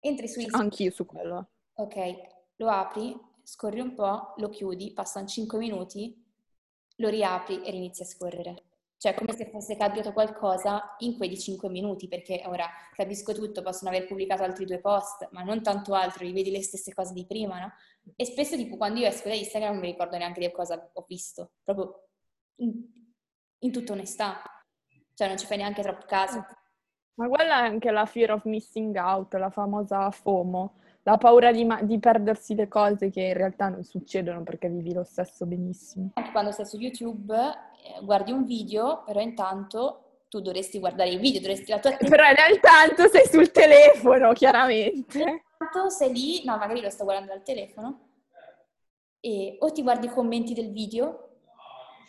[0.01, 0.68] Entri su Instagram.
[0.68, 1.51] Anch'io su quello.
[1.75, 1.96] Ok,
[2.57, 6.22] lo apri, scorri un po', lo chiudi, passano 5 minuti,
[6.96, 8.64] lo riapri e rinizi a scorrere.
[8.96, 13.90] Cioè, come se fosse cambiato qualcosa in quei 5 minuti, perché ora capisco tutto, possono
[13.90, 17.59] aver pubblicato altri due post, ma non tanto altro, rivedi le stesse cose di prima,
[17.59, 17.72] no?
[18.14, 21.05] E spesso, tipo, quando io esco da Instagram non mi ricordo neanche di cosa ho
[21.09, 22.09] visto, proprio
[22.59, 22.81] in,
[23.59, 24.40] in tutta onestà.
[25.14, 26.46] Cioè, non ci fai neanche troppo caso.
[27.14, 31.65] Ma quella è anche la fear of missing out, la famosa FOMO la paura di,
[31.65, 36.11] ma- di, perdersi le cose che in realtà non succedono perché vivi lo stesso benissimo.
[36.15, 41.19] Anche quando sei su YouTube eh, guardi un video, però intanto tu dovresti guardare il
[41.19, 42.23] video, dovresti la tua attenzione.
[42.33, 45.19] Però intanto sei sul telefono, chiaramente.
[45.61, 48.09] Intanto sei lì, no, magari lo sto guardando dal telefono,
[49.21, 51.29] e o ti guardi i commenti del video,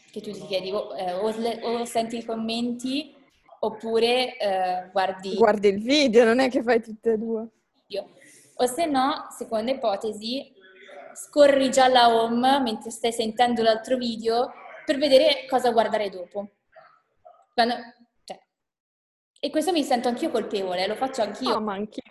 [0.10, 1.34] che tu ti chiedi, o, eh, o,
[1.70, 3.14] o senti i commenti,
[3.60, 5.36] oppure eh, guardi...
[5.36, 7.48] Guardi il video, non è che fai tutte e due.
[7.88, 8.08] Io
[8.56, 10.54] o se no, seconda ipotesi,
[11.14, 14.52] scorri già la home mentre stai sentendo l'altro video
[14.86, 16.52] per vedere cosa guardare dopo.
[17.54, 17.76] Quando,
[18.24, 18.40] cioè,
[19.40, 21.56] e questo mi sento anch'io colpevole, lo faccio anch'io.
[21.56, 22.02] Oh, ma anch'io.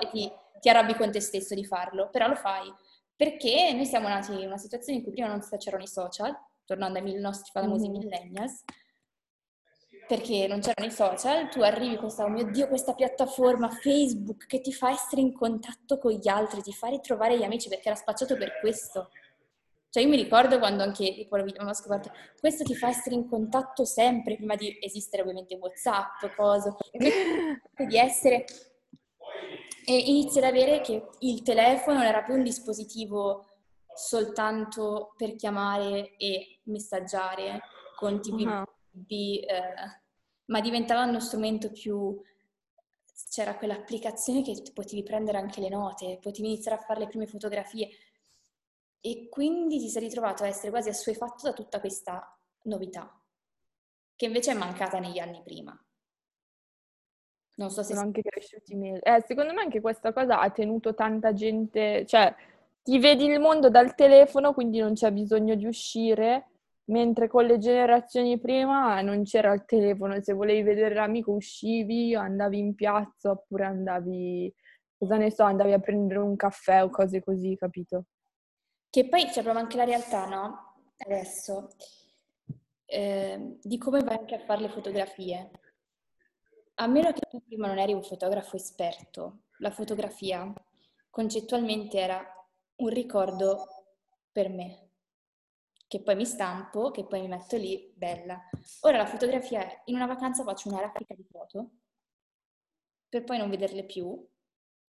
[0.00, 0.30] E ti,
[0.60, 2.72] ti arrabbi con te stesso di farlo, però lo fai.
[3.14, 6.98] Perché noi siamo nati in una situazione in cui prima non c'erano i social, tornando
[6.98, 7.98] ai nostri famosi mm-hmm.
[7.98, 8.64] millennials,
[10.06, 14.46] perché non c'erano i social, tu arrivi con questa, oh mio Dio, questa piattaforma Facebook
[14.46, 17.88] che ti fa essere in contatto con gli altri, ti fa ritrovare gli amici perché
[17.88, 19.10] era spacciato per questo.
[19.88, 23.84] Cioè io mi ricordo quando anche tipo, avevo scoperto, questo ti fa essere in contatto
[23.84, 28.44] sempre, prima di esistere ovviamente Whatsapp, cosa, di essere...
[29.84, 33.46] E inizi ad avere che il telefono non era più un dispositivo
[33.94, 37.60] soltanto per chiamare e messaggiare
[37.96, 38.64] con tipi uh-huh.
[38.92, 39.40] Di...
[39.40, 40.00] Eh,
[40.46, 42.20] ma diventava uno strumento più...
[43.30, 47.88] C'era quell'applicazione che potevi prendere anche le note, potevi iniziare a fare le prime fotografie
[49.00, 53.18] e quindi ti sei ritrovato a essere quasi assuefatto da tutta questa novità,
[54.16, 55.78] che invece è mancata negli anni prima.
[57.54, 57.94] Non so se...
[57.94, 59.02] Sono anche cresciuti meglio.
[59.02, 62.34] Eh, secondo me anche questa cosa ha tenuto tanta gente, cioè
[62.82, 66.48] ti vedi il mondo dal telefono, quindi non c'è bisogno di uscire,
[66.86, 72.58] mentre con le generazioni prima non c'era il telefono, se volevi vedere l'amico uscivi, andavi
[72.58, 74.52] in piazza oppure andavi,
[74.96, 78.06] cosa ne so, andavi a prendere un caffè o cose così, capito?
[78.90, 80.74] Che poi c'è proprio anche la realtà, no?
[80.98, 81.68] Adesso,
[82.84, 85.50] eh, di come vai anche a fare le fotografie.
[86.74, 90.52] A meno che tu prima non eri un fotografo esperto, la fotografia
[91.08, 92.22] concettualmente era
[92.76, 93.66] un ricordo
[94.30, 94.81] per me,
[95.92, 98.40] che poi mi stampo, che poi mi metto lì, bella.
[98.80, 101.70] Ora la fotografia è, in una vacanza faccio una raffica di foto,
[103.10, 104.26] per poi non vederle più,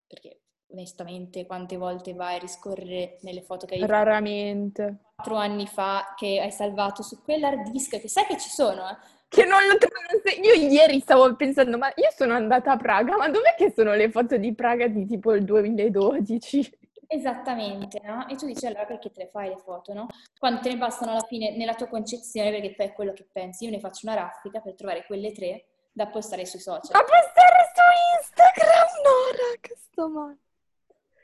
[0.05, 4.99] perché onestamente quante volte vai a riscorrere nelle foto che hai Raramente.
[5.15, 8.97] quattro anni fa, che hai salvato su quell'hard disk, che sai che ci sono, eh?
[9.27, 9.95] Che non lo trovo.
[10.43, 14.11] Io ieri stavo pensando, ma io sono andata a Praga, ma dov'è che sono le
[14.11, 16.80] foto di Praga di tipo il 2012?
[17.13, 18.25] Esattamente, no?
[18.29, 20.07] E tu dici allora perché te le fai le foto, no?
[20.39, 23.65] Quando te ne bastano alla fine nella tua concezione, perché poi è quello che pensi,
[23.65, 26.89] io ne faccio una raffica per trovare quelle tre da postare sui social.
[26.89, 27.81] Da postare su
[28.17, 28.87] Instagram?
[29.03, 30.37] No, raga, sto male.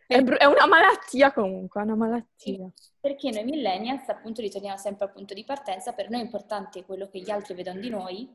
[0.08, 2.70] È, br- è, una malattia comunque, è una malattia.
[3.00, 7.08] Perché noi millennials appunto ritorniamo sempre al punto di partenza, per noi è importante quello
[7.08, 8.30] che gli altri vedono di noi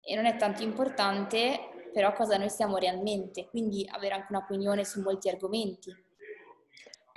[0.00, 5.00] e non è tanto importante però cosa noi siamo realmente, quindi avere anche un'opinione su
[5.00, 5.94] molti argomenti.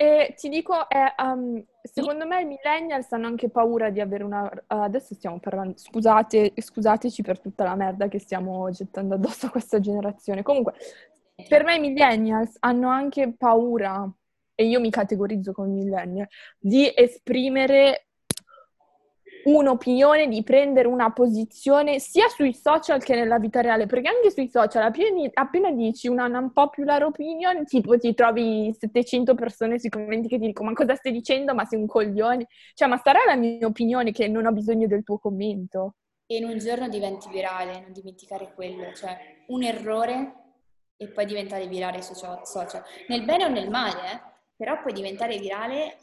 [0.00, 4.44] E ti dico, è, um, secondo me i millennials hanno anche paura di avere una...
[4.44, 9.50] Uh, adesso stiamo parlando, scusate, scusateci per tutta la merda che stiamo gettando addosso a
[9.50, 10.44] questa generazione.
[10.44, 10.74] Comunque,
[11.48, 14.08] per me i millennials hanno anche paura,
[14.54, 16.28] e io mi categorizzo come millennial,
[16.60, 18.07] di esprimere
[19.54, 24.48] un'opinione, di prendere una posizione sia sui social che nella vita reale, perché anche sui
[24.48, 30.38] social appena, appena dici una unpopular opinion, tipo ti trovi 700 persone sui commenti che
[30.38, 33.66] ti dicono ma cosa stai dicendo, ma sei un coglione, cioè ma sarà la mia
[33.66, 35.94] opinione che non ho bisogno del tuo commento.
[36.26, 40.32] E in un giorno diventi virale, non dimenticare quello, cioè un errore
[40.96, 44.20] e poi diventare virale sui social, nel bene o nel male, eh?
[44.56, 45.96] però puoi diventare virale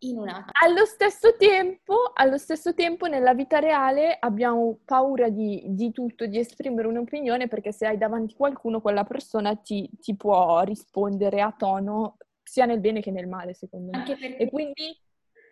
[0.00, 0.50] in un attimo.
[0.62, 6.38] Allo stesso tempo, allo stesso tempo nella vita reale abbiamo paura di, di, tutto, di
[6.38, 12.16] esprimere un'opinione perché se hai davanti qualcuno, quella persona ti, ti può rispondere a tono
[12.42, 14.04] sia nel bene che nel male, secondo me.
[14.04, 14.36] Perché...
[14.36, 14.98] E, quindi,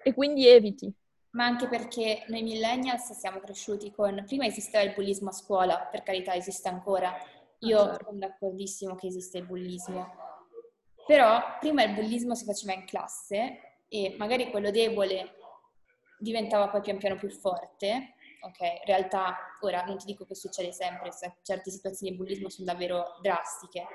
[0.03, 0.93] e quindi eviti.
[1.31, 4.25] Ma anche perché noi millennials siamo cresciuti con...
[4.27, 7.13] Prima esisteva il bullismo a scuola, per carità esiste ancora.
[7.61, 8.05] Io ah, certo.
[8.07, 10.07] sono d'accordissimo che esiste il bullismo.
[11.07, 15.35] Però prima il bullismo si faceva in classe e magari quello debole
[16.19, 18.15] diventava poi pian piano più forte.
[18.41, 21.11] Ok, in realtà ora non ti dico che succede sempre,
[21.43, 23.87] certe situazioni di bullismo sono davvero drastiche.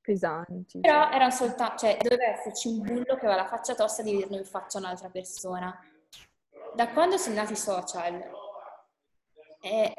[0.00, 0.80] Pesanti.
[0.80, 4.36] Però era soltanto, cioè doveva esserci un bullo che aveva la faccia tosta di dirlo
[4.36, 5.78] in faccia a un'altra persona.
[6.74, 8.20] Da quando sono nati i social
[9.60, 9.92] è,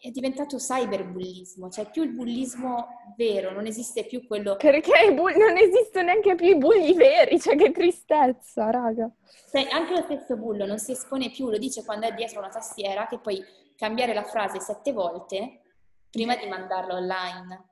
[0.00, 2.86] è diventato cyberbullismo, cioè più il bullismo
[3.16, 4.54] vero, non esiste più quello...
[4.54, 9.10] Perché bu- non esistono neanche più i bulli veri, cioè che tristezza, raga.
[9.50, 12.48] Cioè, anche lo stesso bullo non si espone più, lo dice quando è dietro una
[12.48, 13.44] tastiera, che puoi
[13.76, 15.62] cambiare la frase sette volte
[16.10, 17.70] prima di mandarla online.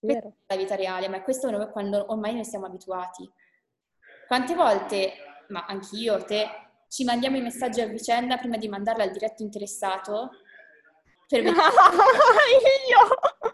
[0.00, 0.20] Vero.
[0.20, 3.30] Questa è la vita reale, ma questo è quando ormai noi siamo abituati.
[4.26, 5.12] Quante volte,
[5.48, 6.46] ma anch'io, te,
[6.88, 10.30] ci mandiamo i messaggi a vicenda prima di mandarla al diretto interessato
[11.28, 11.50] per me.
[12.88, 13.52] io!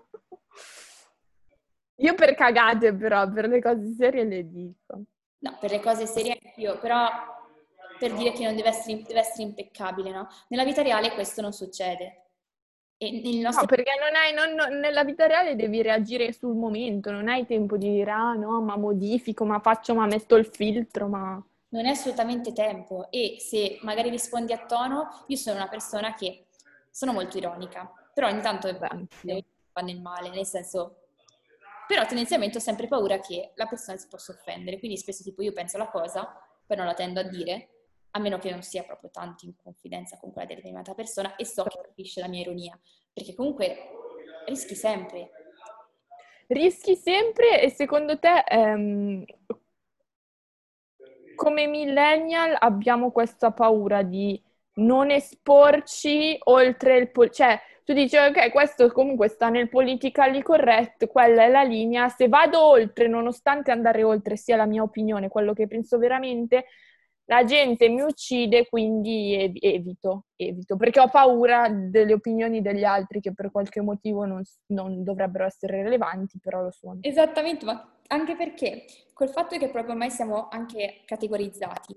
[1.96, 5.02] Io per cagate però, per le cose serie le dico.
[5.38, 7.08] No, per le cose serie io, però
[7.98, 10.28] per dire che non deve essere, deve essere impeccabile, no?
[10.48, 12.20] Nella vita reale questo non succede.
[12.96, 13.62] Nostro...
[13.62, 17.44] No, perché non hai, non, non, nella vita reale devi reagire sul momento, non hai
[17.44, 21.44] tempo di dire, ah no, ma modifico, ma faccio, ma metto il filtro, ma...
[21.68, 26.43] Non è assolutamente tempo e se magari rispondi a tono, io sono una persona che
[26.94, 31.08] sono molto ironica, però ogni tanto va nel male, nel senso,
[31.88, 35.50] però tendenzialmente ho sempre paura che la persona si possa offendere, quindi spesso tipo io
[35.52, 37.70] penso la cosa, poi non la tendo a dire,
[38.12, 41.64] a meno che non sia proprio tanto in confidenza con quella determinata persona e so
[41.64, 42.78] che capisce la mia ironia,
[43.12, 43.76] perché comunque
[44.46, 45.30] rischi sempre.
[46.46, 49.24] Rischi sempre e secondo te ehm,
[51.34, 54.40] come millennial abbiamo questa paura di
[54.74, 57.10] non esporci oltre il...
[57.10, 62.08] Po- cioè, tu dici, ok, questo comunque sta nel politically correct, quella è la linea,
[62.08, 66.64] se vado oltre, nonostante andare oltre sia la mia opinione, quello che penso veramente,
[67.26, 73.20] la gente mi uccide, quindi ev- evito, evito, perché ho paura delle opinioni degli altri
[73.20, 76.98] che per qualche motivo non, non dovrebbero essere rilevanti, però lo sono.
[77.02, 81.94] Esattamente, ma anche perché col fatto che proprio ormai siamo anche categorizzati,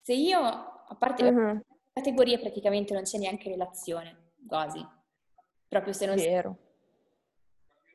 [0.00, 1.60] se io, a parte uh-huh.
[1.96, 4.86] Categorie, praticamente non c'è neanche relazione, quasi,
[5.66, 6.16] proprio se non...
[6.16, 6.58] Vero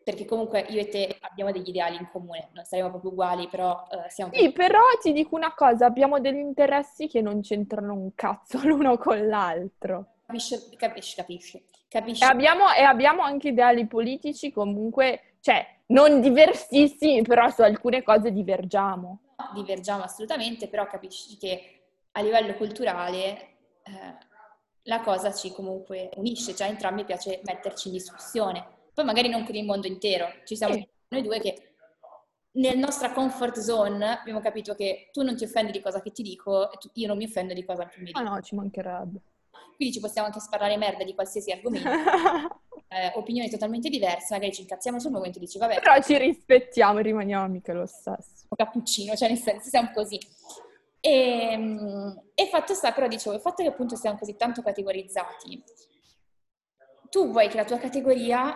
[0.04, 3.86] perché comunque io e te abbiamo degli ideali in comune, non saremo proprio uguali, però
[3.90, 4.34] uh, siamo...
[4.34, 8.98] Sì, però ti dico una cosa, abbiamo degli interessi che non c'entrano un cazzo l'uno
[8.98, 10.14] con l'altro.
[10.26, 11.66] Capisci, capisci, capisci.
[11.88, 12.24] capisci.
[12.24, 18.32] E, abbiamo, e abbiamo anche ideali politici comunque, cioè, non diversissimi, però su alcune cose
[18.32, 19.20] divergiamo.
[19.54, 21.82] Divergiamo assolutamente, però capisci che
[22.12, 23.50] a livello culturale...
[23.84, 24.30] Eh,
[24.84, 29.46] la cosa ci comunque unisce, cioè a entrambi piace metterci in discussione poi magari non
[29.46, 30.88] con il mondo intero, ci siamo sì.
[31.10, 31.74] noi due che
[32.54, 36.22] nella nostra comfort zone abbiamo capito che tu non ti offendi di cosa che ti
[36.22, 38.20] dico e tu, io non mi offendo di cosa che mi dico.
[38.20, 39.22] Ah no, ci mancherebbe.
[39.76, 41.88] Quindi ci possiamo anche sparare merda di qualsiasi argomento.
[42.90, 45.80] eh, opinioni totalmente diverse, magari ci incazziamo sul momento e dici vabbè.
[45.80, 48.48] Però ci rispettiamo e rimaniamo mica lo stesso.
[48.54, 50.20] Cappuccino, cioè nel senso siamo così.
[51.02, 55.64] E, ehm, e fatto sta, però dicevo, il fatto che appunto siamo così tanto categorizzati
[57.12, 58.56] tu vuoi che la tua categoria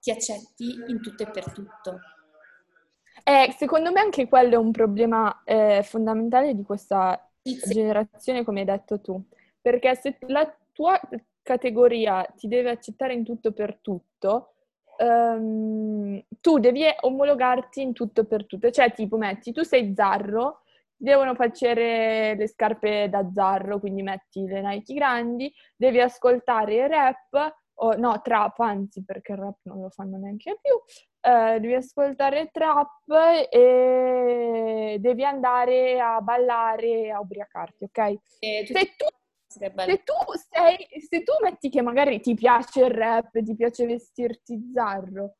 [0.00, 1.98] ti accetti in tutto e per tutto.
[3.24, 8.60] Eh, secondo me anche quello è un problema eh, fondamentale di questa sì, generazione, come
[8.60, 9.22] hai detto tu,
[9.60, 10.98] perché se la tua
[11.42, 14.54] categoria ti deve accettare in tutto per tutto,
[14.98, 18.70] um, tu devi omologarti in tutto per tutto.
[18.70, 20.59] Cioè, tipo, metti, tu sei zarro,
[21.00, 27.56] devono piacere le scarpe da zarro, quindi metti le Nike grandi, devi ascoltare il rap,
[27.82, 30.74] o no, trap, anzi perché il rap non lo fanno neanche più,
[31.22, 33.08] eh, devi ascoltare trap
[33.50, 38.14] e devi andare a ballare e a ubriacarti, ok?
[38.66, 39.06] Se tu,
[39.46, 40.14] se, tu
[40.50, 45.36] sei, se tu metti che magari ti piace il rap, ti piace vestirti zarro,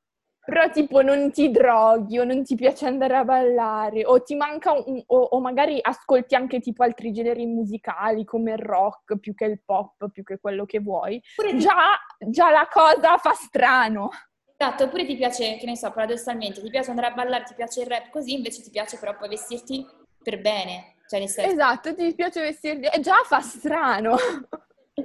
[0.51, 4.73] però tipo non ti droghi o non ti piace andare a ballare o ti manca
[4.73, 9.45] un, o, o, magari ascolti anche tipo altri generi musicali come il rock più che
[9.45, 11.23] il pop, più che quello che vuoi,
[11.57, 14.11] già, già la cosa fa strano.
[14.57, 17.83] Esatto, oppure ti piace, che ne so, paradossalmente, ti piace andare a ballare, ti piace
[17.83, 19.87] il rap così, invece ti piace però poi vestirti
[20.21, 20.97] per bene.
[21.09, 21.53] Cioè senso...
[21.53, 24.17] Esatto, ti piace vestirti, e già fa strano.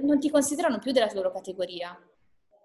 [0.02, 1.96] Non ti considerano più della loro categoria.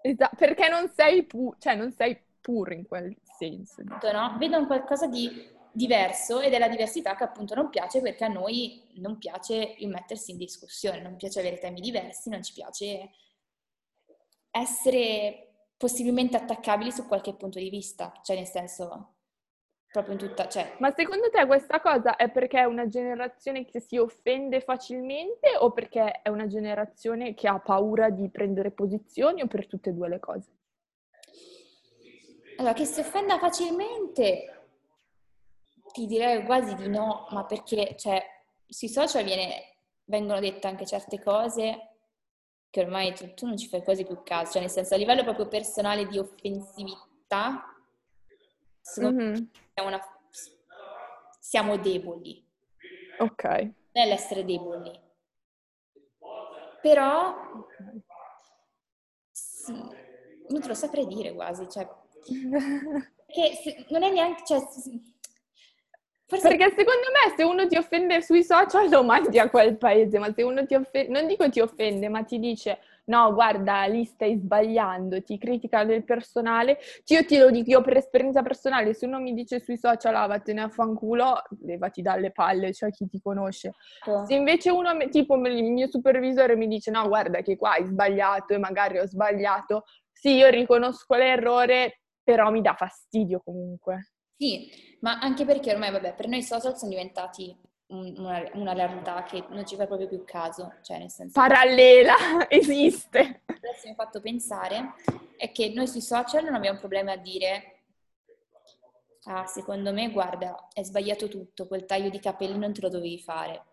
[0.02, 3.82] Esatto, perché non sei, pu- cioè non sei puro in quel senso.
[3.82, 4.36] No?
[4.38, 8.82] Vedono qualcosa di diverso ed è la diversità che appunto non piace perché a noi
[8.96, 13.10] non piace mettersi in discussione, non piace avere temi diversi, non ci piace
[14.50, 19.14] essere possibilmente attaccabili su qualche punto di vista, cioè nel senso
[19.90, 20.48] proprio in tutta...
[20.48, 20.76] Cioè...
[20.78, 25.70] Ma secondo te questa cosa è perché è una generazione che si offende facilmente o
[25.72, 30.08] perché è una generazione che ha paura di prendere posizioni o per tutte e due
[30.08, 30.50] le cose?
[32.56, 34.66] Allora, che si offenda facilmente,
[35.92, 38.24] ti direi quasi di no, ma perché, cioè,
[38.66, 41.88] sui social viene, vengono dette anche certe cose
[42.70, 45.24] che ormai tu, tu, non ci fai quasi più caso, cioè nel senso a livello
[45.24, 47.76] proprio personale di offensività,
[48.80, 49.32] secondo mm-hmm.
[49.32, 50.00] me siamo, una,
[51.38, 52.42] siamo deboli.
[53.18, 53.72] Ok.
[53.92, 54.90] Nell'essere deboli.
[56.80, 57.34] Però,
[59.30, 61.86] sì, non te lo saprei dire quasi, cioè
[62.22, 64.42] che se, non è neanche...
[64.44, 64.60] Cioè,
[66.32, 66.48] Forse...
[66.48, 70.32] Perché secondo me se uno ti offende sui social lo mandi a quel paese, ma
[70.32, 74.38] se uno ti offende, non dico ti offende, ma ti dice no, guarda, lì stai
[74.38, 79.18] sbagliando, ti critica del personale, io ti lo dico, io per esperienza personale, se uno
[79.18, 83.74] mi dice sui social ah, vattene a fanculo, levati dalle palle, cioè chi ti conosce.
[84.06, 84.24] Oh.
[84.24, 88.54] Se invece uno, tipo il mio supervisore mi dice no, guarda che qua hai sbagliato
[88.54, 94.12] e magari ho sbagliato, sì, io riconosco l'errore, però mi dà fastidio comunque.
[94.36, 94.70] Sì,
[95.00, 97.56] ma anche perché ormai, vabbè, per noi i social sono diventati
[97.86, 101.38] una, una, realtà che non ci fa proprio più caso, cioè nel senso...
[101.38, 102.14] Parallela,
[102.48, 103.42] esiste!
[103.84, 104.94] mi ha fatto pensare
[105.36, 107.82] è che noi sui social non abbiamo problemi a dire
[109.24, 113.18] ah, secondo me, guarda, è sbagliato tutto, quel taglio di capelli non te lo dovevi
[113.18, 113.64] fare.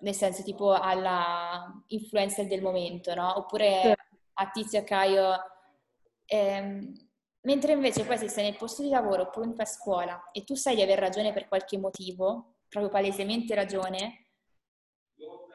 [0.00, 3.36] Nel senso, tipo alla influencer del momento, no?
[3.38, 3.96] Oppure
[4.32, 5.36] a Tizio Caio.
[6.26, 7.07] Ehm,
[7.48, 10.74] mentre invece poi se sei nel posto di lavoro oppure a scuola e tu sai
[10.74, 14.26] di aver ragione per qualche motivo, proprio palesemente ragione,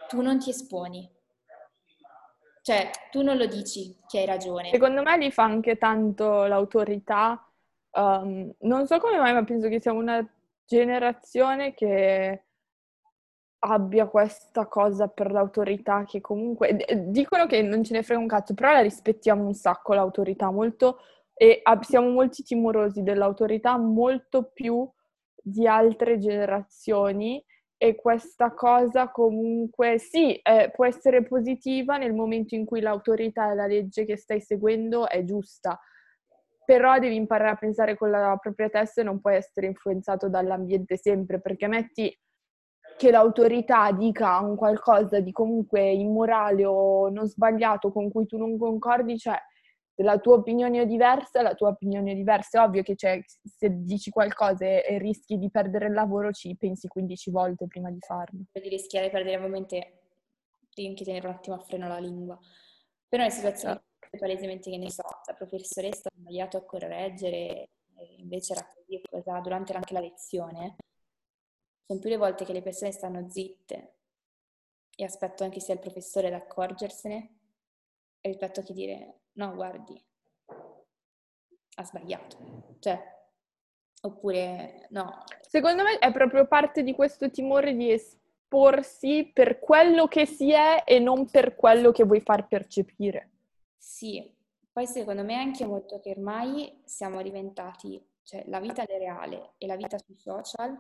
[0.08, 1.08] tu non ti esponi.
[2.64, 4.70] Cioè, tu non lo dici che hai ragione.
[4.72, 7.48] Secondo me li fa anche tanto l'autorità.
[7.92, 10.28] Um, non so come mai, ma penso che sia una
[10.66, 12.44] generazione che
[13.60, 18.56] abbia questa cosa per l'autorità che comunque dicono che non ce ne frega un cazzo,
[18.56, 21.00] però la rispettiamo un sacco l'autorità molto
[21.34, 24.90] e siamo molti timorosi dell'autorità molto più
[25.36, 27.44] di altre generazioni
[27.84, 33.56] e questa cosa comunque sì, eh, può essere positiva nel momento in cui l'autorità e
[33.56, 35.78] la legge che stai seguendo è giusta,
[36.64, 40.96] però devi imparare a pensare con la propria testa e non puoi essere influenzato dall'ambiente
[40.96, 42.18] sempre, perché metti
[42.98, 48.58] che l'autorità dica un qualcosa di comunque immorale o non sbagliato con cui tu non
[48.58, 49.38] concordi, cioè
[49.96, 52.60] se la tua opinione è diversa, la tua opinione è diversa.
[52.60, 56.88] È ovvio che cioè, se dici qualcosa e, rischi di perdere il lavoro, ci pensi
[56.88, 58.40] 15 volte prima di farlo.
[58.52, 60.00] Di rischiare di perdere ovviamente
[60.74, 62.40] devi anche tenere un attimo a freno la lingua.
[63.08, 64.18] Però in situazioni certo.
[64.18, 67.70] palesemente che ne so, la professoressa ha sbagliato a correggere,
[68.18, 70.78] invece era così cosa durante anche la lezione,
[71.86, 73.98] sono più le volte che le persone stanno zitte
[74.96, 77.38] e aspetto anche sia il professore ad accorgersene
[78.22, 80.02] rispetto a chi dire no, guardi,
[81.76, 82.78] ha sbagliato.
[82.80, 83.00] Cioè,
[84.02, 85.24] oppure no.
[85.42, 90.84] Secondo me è proprio parte di questo timore di esporsi per quello che si è
[90.86, 93.30] e non per quello che vuoi far percepire.
[93.78, 94.34] Sì,
[94.72, 99.68] poi secondo me è anche molto che ormai siamo diventati, cioè la vita reale e
[99.68, 100.80] la vita sui social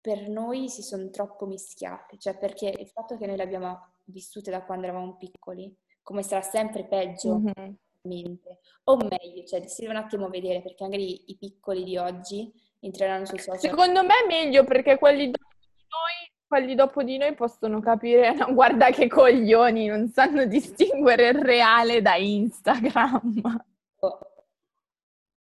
[0.00, 4.50] per noi si sono troppo mischiate, cioè perché il fatto che noi le abbiamo vissute
[4.50, 5.76] da quando eravamo piccoli,
[6.10, 8.34] come sarà sempre peggio, mm-hmm.
[8.82, 13.26] o meglio, cioè si deve un attimo vedere perché magari i piccoli di oggi entreranno
[13.26, 13.60] sui social.
[13.60, 18.34] Secondo me è meglio perché quelli dopo di noi, quelli dopo di noi possono capire,
[18.34, 23.62] no, guarda che coglioni, non sanno distinguere il reale da Instagram.
[24.00, 24.18] Oh,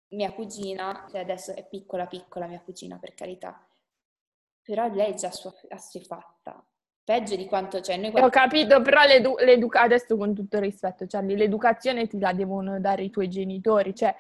[0.09, 3.65] mia cugina, cioè adesso è piccola piccola mia cugina per carità,
[4.61, 5.31] però lei è già
[5.69, 6.67] assuefatta
[7.09, 7.95] peggio di quanto c'è.
[7.95, 12.19] Cioè, noi Ho capito, però l'edu- l'educa- adesso con tutto il rispetto, Charlie, l'educazione ti
[12.19, 14.15] la devono dare i tuoi genitori, cioè,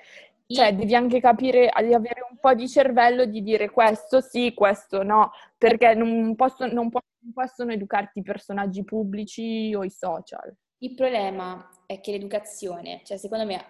[0.46, 5.02] cioè devi anche capire, di avere un po' di cervello di dire questo sì, questo
[5.02, 10.50] no, perché non, posso, non, po- non possono educarti i personaggi pubblici o i social.
[10.78, 13.66] Il problema è che l'educazione, cioè secondo me,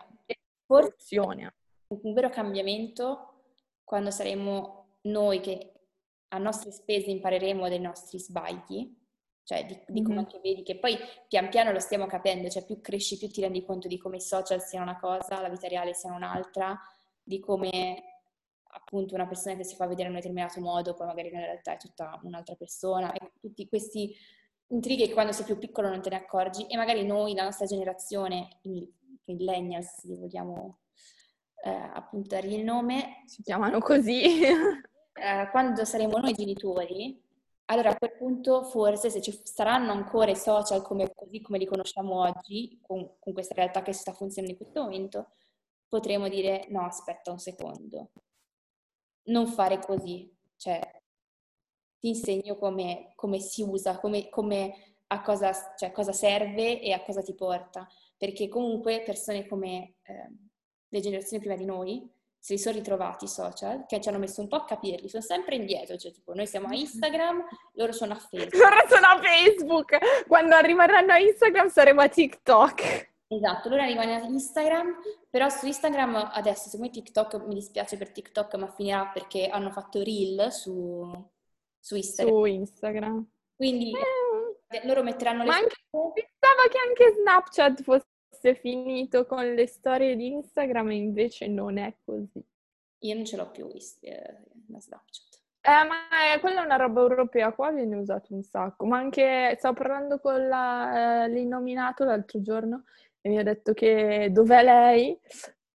[0.65, 3.33] forse un vero cambiamento
[3.83, 5.73] quando saremo noi che
[6.29, 8.97] a nostre spese impareremo dai nostri sbagli
[9.49, 10.25] cioè di, di come mm-hmm.
[10.27, 13.65] anche vedi che poi pian piano lo stiamo capendo, cioè più cresci più ti rendi
[13.65, 16.79] conto di come i social siano una cosa, la vita reale sia un'altra,
[17.23, 18.21] di come
[18.73, 21.73] appunto una persona che si fa vedere in un determinato modo poi magari in realtà
[21.73, 24.15] è tutta un'altra persona e tutti questi
[24.67, 27.65] intrighi che quando sei più piccolo non te ne accorgi e magari noi, la nostra
[27.65, 28.87] generazione, i
[29.25, 30.81] millennials, li vogliamo
[31.65, 37.27] eh, appunto dargli il nome, si chiamano così, eh, quando saremo noi genitori
[37.71, 41.67] allora a quel punto forse se ci saranno ancora i social come, così come li
[41.67, 45.29] conosciamo oggi, con, con questa realtà che sta funzionando in questo momento,
[45.87, 48.11] potremo dire no, aspetta un secondo,
[49.25, 50.81] non fare così, cioè
[51.99, 57.03] ti insegno come, come si usa, come, come a cosa, cioè, cosa, serve e a
[57.03, 60.33] cosa ti porta, perché comunque persone come eh,
[60.89, 64.41] le generazioni prima di noi se li sono ritrovati i social, che ci hanno messo
[64.41, 68.13] un po' a capirli, sono sempre indietro, cioè tipo noi siamo a Instagram, loro sono
[68.13, 68.55] a Facebook.
[68.55, 73.17] Loro sono a Facebook, quando arriveranno a Instagram saremo a TikTok.
[73.31, 78.11] Esatto, loro arrivano a Instagram, però su Instagram adesso, se vuoi TikTok, mi dispiace per
[78.11, 81.29] TikTok, ma finirà perché hanno fatto reel su,
[81.79, 82.35] su Instagram.
[82.35, 83.31] Su Instagram.
[83.55, 84.87] Quindi eh.
[84.87, 85.49] loro metteranno le...
[85.49, 88.07] Ma anche, pensavo che anche Snapchat fosse
[88.39, 92.43] fosse finito con le storie di Instagram, invece non è così.
[93.01, 93.69] Io non ce l'ho più
[94.01, 95.27] eh, la Snapchat.
[95.61, 98.87] Eh, ma è, quella è una roba europea, qua viene usato un sacco.
[98.87, 102.85] Ma anche, stavo parlando con la, eh, l'innominato l'altro giorno
[103.21, 105.19] e mi ha detto che dov'è lei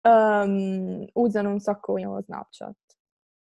[0.03, 2.77] um, usano un sacco Snapchat.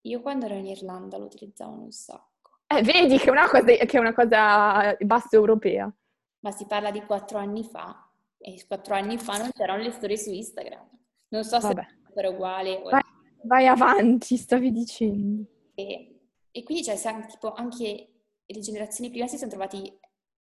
[0.02, 2.26] Io quando ero in Irlanda lo utilizzavano un sacco.
[2.66, 5.92] Eh, vedi che è una cosa, che è una cosa bassa europea.
[6.40, 8.07] Ma si parla di quattro anni fa.
[8.38, 10.88] E quattro anni fa non c'erano le storie su Instagram.
[11.28, 11.74] Non so se
[12.14, 12.80] è uguale.
[12.82, 13.02] Vai,
[13.42, 15.44] vai, avanti, stavi dicendo.
[15.74, 16.20] E,
[16.50, 18.08] e quindi cioè, tipo, anche
[18.44, 19.98] le generazioni prima si sono trovati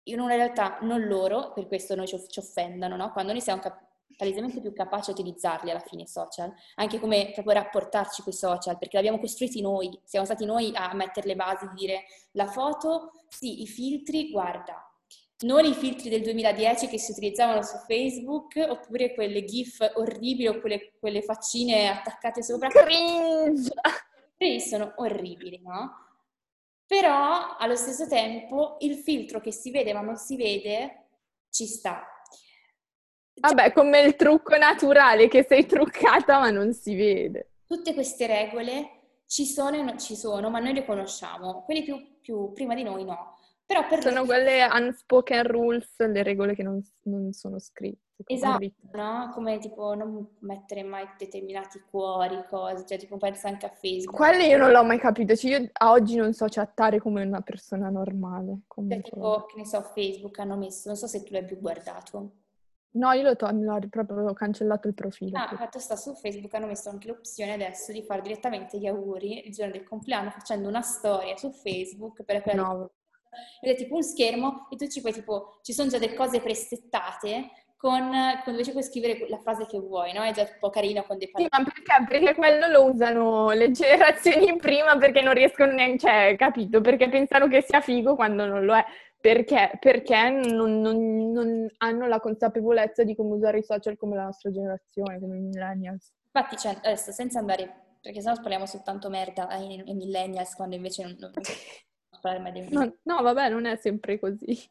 [0.04, 3.12] in una realtà non loro, per questo noi ci, ci offendono, no?
[3.12, 7.32] quando noi siamo cap- palesemente più capaci a utilizzarli alla fine i social, anche come
[7.34, 11.36] proprio rapportarci con i social, perché l'abbiamo costruiti noi, siamo stati noi a mettere le
[11.36, 14.89] basi, di dire la foto, sì, i filtri, guarda,
[15.42, 20.60] non i filtri del 2010 che si utilizzavano su Facebook, oppure quelle gif orribili o
[20.60, 22.68] quelle, quelle faccine attaccate sopra.
[22.68, 23.72] Cringe!
[24.60, 26.08] Sono orribili, no?
[26.86, 31.08] Però allo stesso tempo il filtro che si vede ma non si vede
[31.50, 32.04] ci sta.
[33.36, 37.52] Vabbè, come il trucco naturale che sei truccata ma non si vede.
[37.68, 41.64] Tutte queste regole ci sono e non ci sono, ma noi le conosciamo.
[41.64, 43.39] Quelli più, più prima di noi no.
[43.70, 48.24] Però per sono quelle unspoken rules, le regole che non, non sono scritte.
[48.26, 49.30] Esatto, no?
[49.32, 54.16] Come tipo non mettere mai determinati cuori, cose, cioè tipo pensa anche a Facebook.
[54.16, 57.42] Quelle io non l'ho mai capito, cioè io a oggi non so chattare come una
[57.42, 58.62] persona normale.
[58.74, 62.32] Cioè tipo, che ne so, Facebook hanno messo, non so se tu l'hai più guardato.
[62.94, 65.38] No, io l'ho, to- l'ho proprio cancellato il profilo.
[65.38, 69.46] Ah, fatto sta su Facebook, hanno messo anche l'opzione adesso di fare direttamente gli auguri
[69.46, 72.92] il giorno del compleanno facendo una storia su Facebook per quella no.
[73.62, 76.40] Ed è tipo un schermo e tu ci puoi tipo, ci sono già delle cose
[76.42, 77.50] presettate
[77.80, 78.12] con,
[78.44, 80.22] con dove ci puoi scrivere la frase che vuoi, no?
[80.24, 82.06] È già un po' carino con dei Sì, ma perché?
[82.10, 86.82] Perché quello lo usano le generazioni prima perché non riescono neanche, cioè, capito?
[86.82, 88.84] Perché pensano che sia figo quando non lo è.
[89.22, 89.72] Perché?
[89.80, 94.52] Perché non, non, non hanno la consapevolezza di come usare i social come la nostra
[94.52, 96.12] generazione, come i millennials.
[96.34, 101.04] Infatti, cioè, adesso senza andare, perché sennò parliamo soltanto merda ai, ai millennials quando invece
[101.04, 101.32] non, non,
[102.70, 104.70] non no, no, vabbè, non è sempre così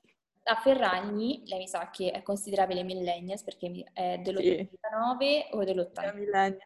[0.48, 5.46] la Ferragni, lei mi sa che è considerabile millennials perché è dell'89 sì.
[5.50, 6.56] o dell'80.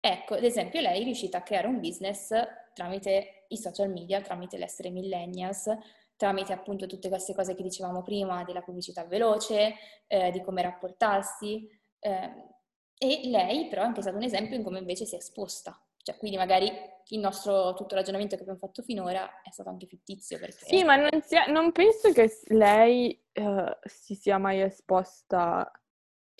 [0.00, 2.32] Ecco, ad esempio, lei è riuscita a creare un business
[2.72, 5.70] tramite i social media, tramite l'essere millennials,
[6.16, 9.74] tramite appunto tutte queste cose che dicevamo prima della pubblicità veloce,
[10.06, 11.68] eh, di come rapportarsi.
[11.98, 12.48] Eh,
[12.96, 15.78] e lei però è anche stato un esempio in come invece si è esposta.
[16.10, 16.70] Cioè, quindi magari
[17.12, 20.38] il nostro tutto il ragionamento che abbiamo fatto finora è stato anche fittizio.
[20.38, 20.66] Perché...
[20.66, 25.70] Sì, ma non, sia, non penso che lei uh, si sia mai esposta.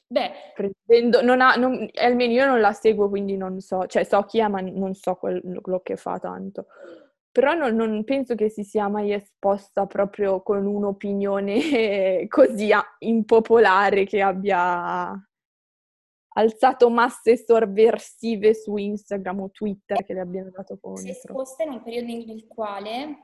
[0.06, 4.24] Beh, prendendo, non ha, non, almeno io non la seguo, quindi non so, cioè so
[4.24, 6.66] chi è, ma non so quello che fa tanto.
[7.30, 14.20] Però non, non penso che si sia mai esposta proprio con un'opinione così impopolare che
[14.20, 15.29] abbia
[16.32, 21.02] alzato masse sovversive su Instagram o Twitter che le abbiano dato contro.
[21.02, 23.20] Si è esposta in un periodo nel quale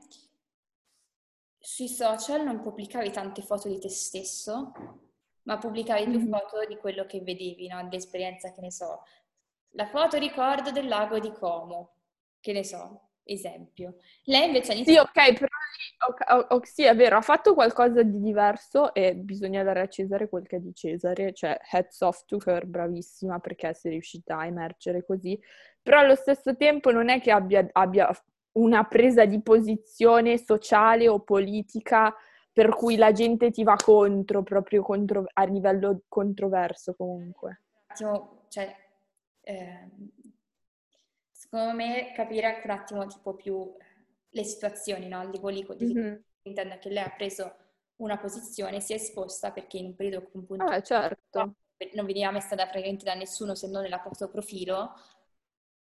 [1.58, 4.72] sui social non pubblicavi tante foto di te stesso,
[5.42, 6.30] ma pubblicavi più mm-hmm.
[6.30, 7.88] foto di quello che vedevi, no?
[7.90, 9.02] L'esperienza, che ne so.
[9.70, 11.96] La foto ricordo del lago di Como,
[12.40, 13.96] che ne so, esempio.
[14.24, 15.10] Lei invece ha iniziato...
[15.12, 15.46] Sì, ok, però
[16.08, 20.28] okay, okay, sì, è vero, ha fatto qualcosa di diverso e bisogna dare a Cesare
[20.28, 24.38] quel che è di Cesare, cioè heads off to her, bravissima perché si è riuscita
[24.38, 25.38] a emergere così,
[25.82, 28.10] però allo stesso tempo non è che abbia, abbia
[28.52, 32.14] una presa di posizione sociale o politica
[32.52, 37.64] per cui la gente ti va contro, proprio contro, a livello controverso comunque.
[37.70, 38.74] Un attimo, cioè,
[39.42, 39.90] eh,
[41.56, 43.74] secondo me capire anche un attimo tipo più
[44.28, 45.20] le situazioni, no?
[45.20, 46.14] Al di lì, mm-hmm.
[46.42, 47.56] intendo che lei ha preso
[47.96, 51.54] una posizione, si è esposta perché in un periodo un punto ah, certo.
[51.94, 54.92] non veniva messa da praticamente da nessuno se non nella foto profilo,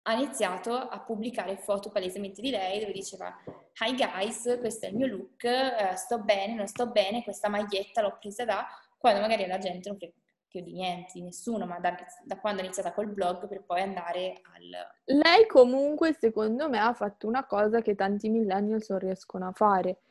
[0.03, 3.33] ha iniziato a pubblicare foto palesemente di lei dove diceva
[3.79, 8.01] Hi guys, questo è il mio look, uh, sto bene, non sto bene, questa maglietta
[8.01, 8.67] l'ho presa da...
[8.97, 10.13] quando magari la gente non frega
[10.51, 11.95] più di niente, di nessuno, ma da,
[12.25, 15.17] da, quando è iniziata col blog per poi andare al...
[15.17, 20.01] Lei comunque, secondo me, ha fatto una cosa che tanti millennials non riescono a fare.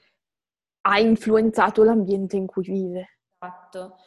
[0.82, 3.18] Ha influenzato l'ambiente in cui vive.
[3.38, 3.98] Esatto.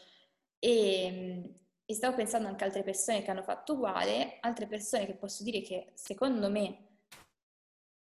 [0.58, 5.16] E, e stavo pensando anche a altre persone che hanno fatto uguale, altre persone che
[5.16, 7.02] posso dire che secondo me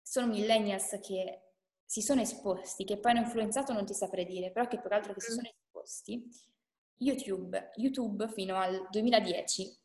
[0.00, 1.54] sono millennials che
[1.84, 4.94] si sono esposti, che poi hanno influenzato non ti saprei dire, però che più che
[4.94, 5.34] altro che si mm.
[5.34, 6.50] sono esposti
[7.02, 9.80] YouTube, YouTube fino al 2010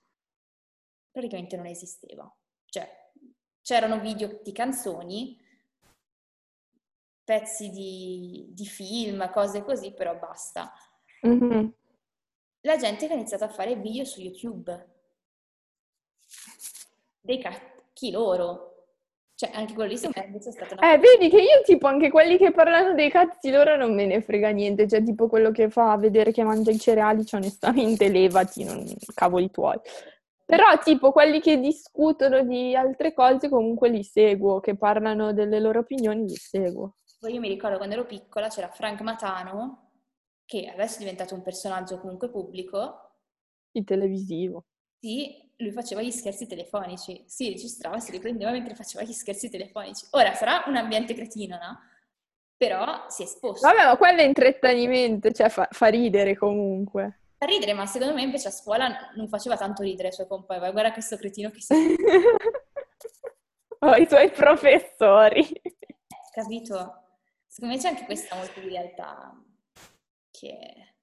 [1.17, 2.31] praticamente non esisteva.
[2.65, 2.87] Cioè,
[3.61, 5.35] c'erano video di canzoni,
[7.23, 10.71] pezzi di, di film, cose così, però basta.
[11.25, 11.67] Mm-hmm.
[12.61, 14.95] La gente che ha iniziato a fare video su YouTube.
[17.19, 18.76] Dei cacchi loro.
[19.37, 20.93] Cioè, anche quello lì secondo me invece è stato una...
[20.93, 24.19] Eh, vedi che io tipo anche quelli che parlano dei cazzi loro non me ne
[24.19, 28.63] frega niente, cioè tipo quello che fa vedere che mangia i cereali, cioè onestamente levati,
[28.63, 28.83] non
[29.13, 29.79] cavoli tuoi.
[30.43, 35.81] Però tipo quelli che discutono di altre cose comunque li seguo, che parlano delle loro
[35.81, 36.95] opinioni li seguo.
[37.19, 39.91] Poi io mi ricordo quando ero piccola c'era Frank Matano,
[40.45, 43.19] che adesso è diventato un personaggio comunque pubblico.
[43.73, 44.65] Il televisivo.
[44.99, 50.05] Sì, lui faceva gli scherzi telefonici, si registrava, si riprendeva mentre faceva gli scherzi telefonici.
[50.11, 51.79] Ora sarà un ambiente cretino, no?
[52.55, 53.67] Però si è esposto.
[53.67, 57.21] Vabbè, ma quello è intrattenimento, cioè fa, fa ridere comunque.
[57.37, 60.71] Fa ridere, ma secondo me invece a scuola non faceva tanto ridere i suoi compagni.
[60.71, 61.73] Guarda questo cretino che si...
[63.79, 65.45] oh, i suoi professori.
[66.31, 67.03] Capito?
[67.47, 69.35] Secondo me c'è anche questa molto di realtà
[70.31, 70.93] che...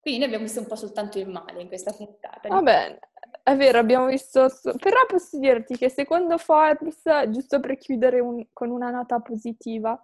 [0.00, 2.48] Quindi noi abbiamo visto un po' soltanto il male in questa puntata.
[2.48, 2.98] Vabbè,
[3.42, 4.48] è vero, abbiamo visto...
[4.78, 10.00] Però posso dirti che secondo Forbes, giusto per chiudere un, con una nota positiva,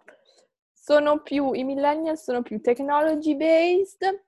[0.73, 4.25] sono più, i millennial sono più technology based,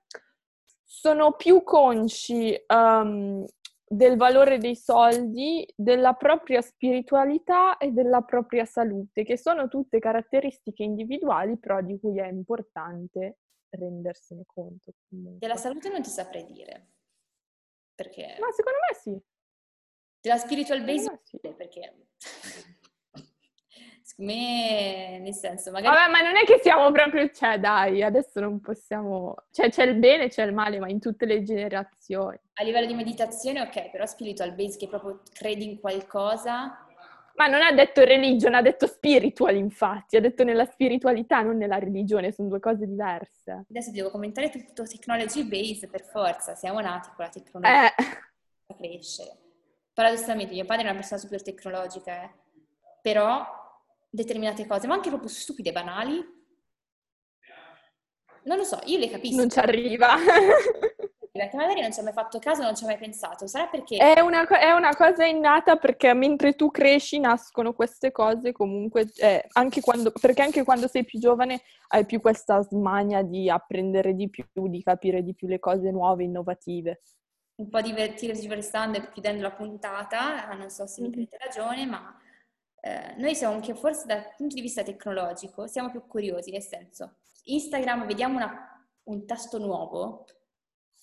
[0.83, 3.45] sono più consci um,
[3.87, 10.83] del valore dei soldi, della propria spiritualità e della propria salute, che sono tutte caratteristiche
[10.83, 13.39] individuali, però di cui è importante
[13.69, 14.93] rendersene conto.
[15.09, 15.39] Comunque.
[15.39, 16.94] Della salute non ti saprei dire.
[17.95, 18.35] Perché...
[18.39, 19.19] Ma secondo me sì.
[20.21, 21.39] Della spiritual base sì.
[21.39, 21.95] perché...
[24.03, 25.95] secondo me, nel senso, magari...
[25.95, 27.29] Vabbè, ma non è che siamo proprio...
[27.29, 29.35] Cioè, dai, adesso non possiamo...
[29.51, 32.37] Cioè, c'è il bene e c'è il male, ma in tutte le generazioni.
[32.53, 36.84] A livello di meditazione, ok, però spiritual base, che proprio credi in qualcosa...
[37.35, 40.15] Ma non ha detto religion, ha detto spiritual, infatti.
[40.15, 43.65] Ha detto nella spiritualità, non nella religione, sono due cose diverse.
[43.69, 47.93] Adesso devo commentare tutto technology base per forza, siamo nati con la tecnologia.
[47.95, 48.75] Eh.
[48.77, 49.37] crescere.
[49.93, 52.29] Paradossalmente, mio padre è una persona super tecnologica, eh.
[53.01, 53.45] però
[54.09, 56.23] determinate cose, ma anche proprio stupide, banali,
[58.45, 59.37] non lo so, io le capisco.
[59.37, 60.15] Non ci arriva.
[61.35, 63.45] perché magari non ci ha mai fatto caso, non ci ha mai pensato.
[63.45, 63.97] Sarà perché...
[63.97, 69.45] È una, è una cosa innata perché mentre tu cresci nascono queste cose comunque, eh,
[69.53, 74.29] anche quando, perché anche quando sei più giovane hai più questa smania di apprendere di
[74.29, 77.01] più, di capire di più le cose nuove, innovative.
[77.55, 82.17] Un po' divertirsi restando e chiudendo la puntata, non so se mi crede ragione, ma
[82.79, 87.17] eh, noi siamo anche forse dal punto di vista tecnologico, siamo più curiosi, nel senso,
[87.43, 90.25] Instagram vediamo una, un tasto nuovo,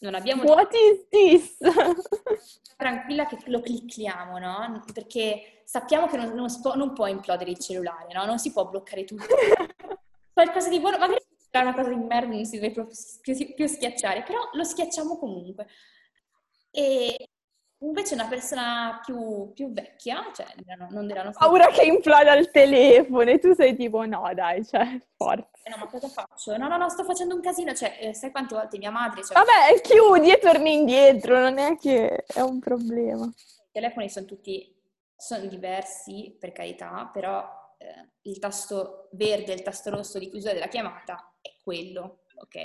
[0.02, 0.42] non abbiamo...
[0.44, 1.56] What is this?
[2.76, 4.82] Tranquilla che lo clicchiamo, no?
[4.92, 8.24] Perché sappiamo che non, non, può, non può implodere il cellulare, no?
[8.24, 9.24] Non si può bloccare tutto.
[10.32, 12.86] Qualcosa di buono, magari è una cosa di merda, non si deve
[13.54, 15.66] più schiacciare, però lo schiacciamo comunque.
[16.70, 17.28] E
[17.82, 20.46] Invece una persona più, più vecchia, cioè
[20.90, 21.46] non della nostra...
[21.46, 25.50] Paura che imploda il telefono e tu sei tipo no dai, cioè forza.
[25.64, 26.56] Eh no, ma cosa faccio?
[26.56, 29.24] No, no, no, sto facendo un casino, cioè eh, sai quante volte mia madre...
[29.24, 29.36] Cioè...
[29.36, 33.24] Vabbè, chiudi e torni indietro, non è che è un problema.
[33.24, 34.72] I telefoni sono tutti,
[35.16, 37.44] sono diversi per carità, però
[37.78, 42.58] eh, il tasto verde e il tasto rosso di chiusura della chiamata è quello, ok?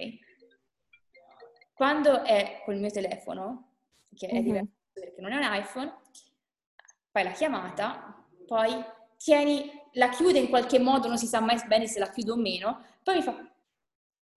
[1.74, 3.72] Quando è col mio telefono,
[4.16, 4.44] che è mm-hmm.
[4.44, 5.94] diverso perché non è un iPhone,
[7.12, 8.84] fai la chiamata, poi
[9.18, 12.38] tieni, la chiude in qualche modo, non si sa mai bene se la chiudo o
[12.38, 13.36] meno, poi mi fa,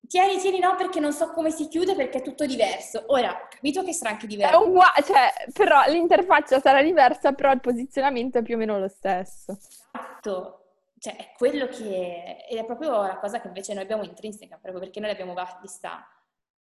[0.07, 3.05] tieni, tieni no perché non so come si chiude perché è tutto diverso.
[3.09, 4.61] Ora, capito che sarà anche diverso.
[4.61, 8.89] È uguale, cioè, però l'interfaccia sarà diversa, però il posizionamento è più o meno lo
[8.89, 9.57] stesso.
[9.57, 10.57] Esatto.
[10.99, 12.45] Cioè, è quello che...
[12.49, 16.07] Ed è proprio la cosa che invece noi abbiamo intrinseca, proprio perché noi l'abbiamo vista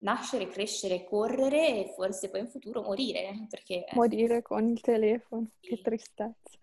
[0.00, 3.46] nascere, crescere, correre e forse poi in futuro morire.
[3.48, 3.86] Perché...
[3.92, 5.68] Morire con il telefono, sì.
[5.68, 6.58] che tristezza.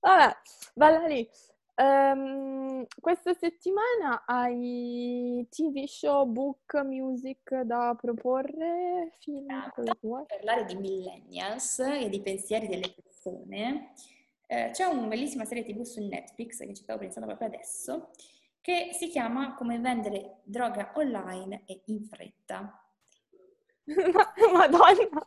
[0.00, 0.36] Vabbè,
[0.74, 1.28] Valerie,
[1.76, 9.12] um, questa settimana hai TV show, book, music da proporre?
[9.20, 9.82] Film, esatto.
[9.82, 13.92] Per parlare di millennials e di pensieri delle persone,
[14.46, 18.10] eh, c'è una bellissima serie TV su Netflix che ci stavo pensando proprio adesso,
[18.64, 22.82] che si chiama Come vendere droga online e in fretta.
[24.54, 25.22] Madonna,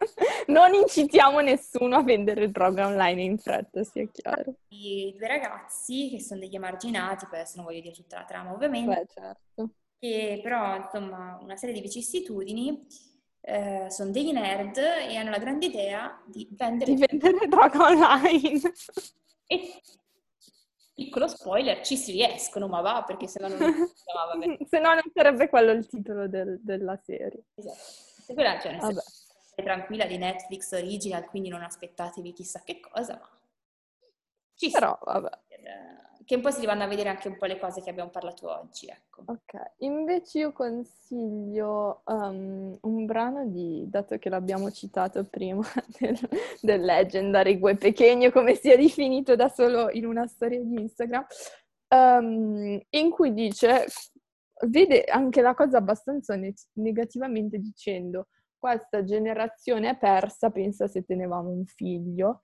[0.47, 4.55] non incitiamo nessuno a vendere droga online in fretta, sia chiaro.
[4.69, 8.53] I due ragazzi, che sono degli emarginati, poi adesso non voglio dire tutta la trama
[8.53, 9.69] ovviamente, Beh, certo.
[9.99, 12.88] che però insomma una serie di vicissitudini,
[13.41, 18.61] eh, sono dei nerd e hanno la grande idea di vendere, di vendere droga online.
[19.45, 19.79] E
[20.97, 23.67] Piccolo spoiler, ci si riescono, ma va, perché se no non, no,
[24.67, 27.43] se no non sarebbe quello il titolo del, della serie.
[27.53, 28.33] Esatto.
[28.33, 28.99] Quella, cioè, nel
[29.63, 33.29] tranquilla di Netflix original, quindi non aspettatevi chissà che cosa, ma
[34.55, 35.29] ci Però, vabbè.
[36.28, 38.88] Che poi si vanno a vedere anche un po' le cose che abbiamo parlato oggi,
[38.88, 39.23] ecco.
[39.28, 45.65] Ok, invece io consiglio um, un brano di, dato che l'abbiamo citato prima,
[45.97, 46.19] del,
[46.59, 51.25] del Legendary Gue Pechegno, come sia definito da solo in una storia di Instagram,
[51.95, 53.86] um, in cui dice,
[54.65, 58.28] vede anche la cosa abbastanza ne- negativamente dicendo,
[58.59, 62.41] questa generazione è persa, pensa se tenevamo un figlio.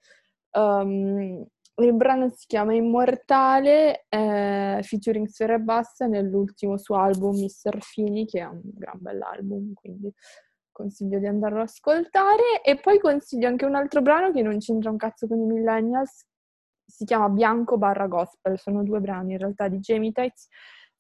[0.52, 1.46] Um,
[1.76, 7.82] il brano si chiama Immortale, eh, featuring Sfera Bassa nell'ultimo suo album Mr.
[7.82, 10.14] Fini, che è un gran bell'album, quindi
[10.72, 12.62] consiglio di andarlo ad ascoltare.
[12.64, 16.26] E poi consiglio anche un altro brano che non c'entra un cazzo con i millennials,
[16.86, 20.48] si chiama Bianco barra Gospel, sono due brani in realtà di Jamie Tights.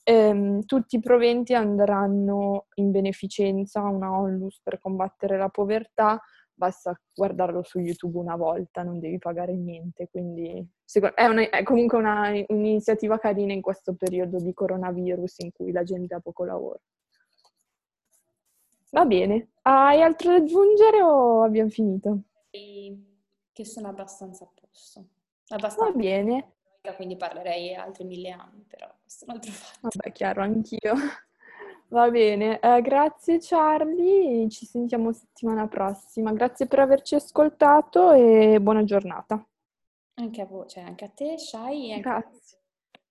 [0.05, 6.19] Ehm, tutti i proventi andranno in beneficenza a una onlus per combattere la povertà,
[6.63, 10.65] basta guardarlo su YouTube una volta, non devi pagare niente, quindi
[11.15, 15.83] è, una, è comunque una, un'iniziativa carina in questo periodo di coronavirus in cui la
[15.83, 16.79] gente ha poco lavoro.
[18.91, 22.19] Va bene, hai altro da aggiungere o abbiamo finito?
[22.49, 25.05] Che sono abbastanza a posto.
[25.49, 25.91] Abbastanza.
[25.91, 26.51] Va bene.
[26.95, 29.89] Quindi parlerei altri mille anni, però questo è un altro fatto.
[29.93, 30.93] Vabbè, chiaro, anch'io.
[31.93, 36.31] Va bene, eh, grazie Charlie, ci sentiamo settimana prossima.
[36.31, 39.47] Grazie per averci ascoltato e buona giornata.
[40.15, 41.99] Anche a voi, cioè anche a te, Shai.
[41.99, 42.62] Grazie.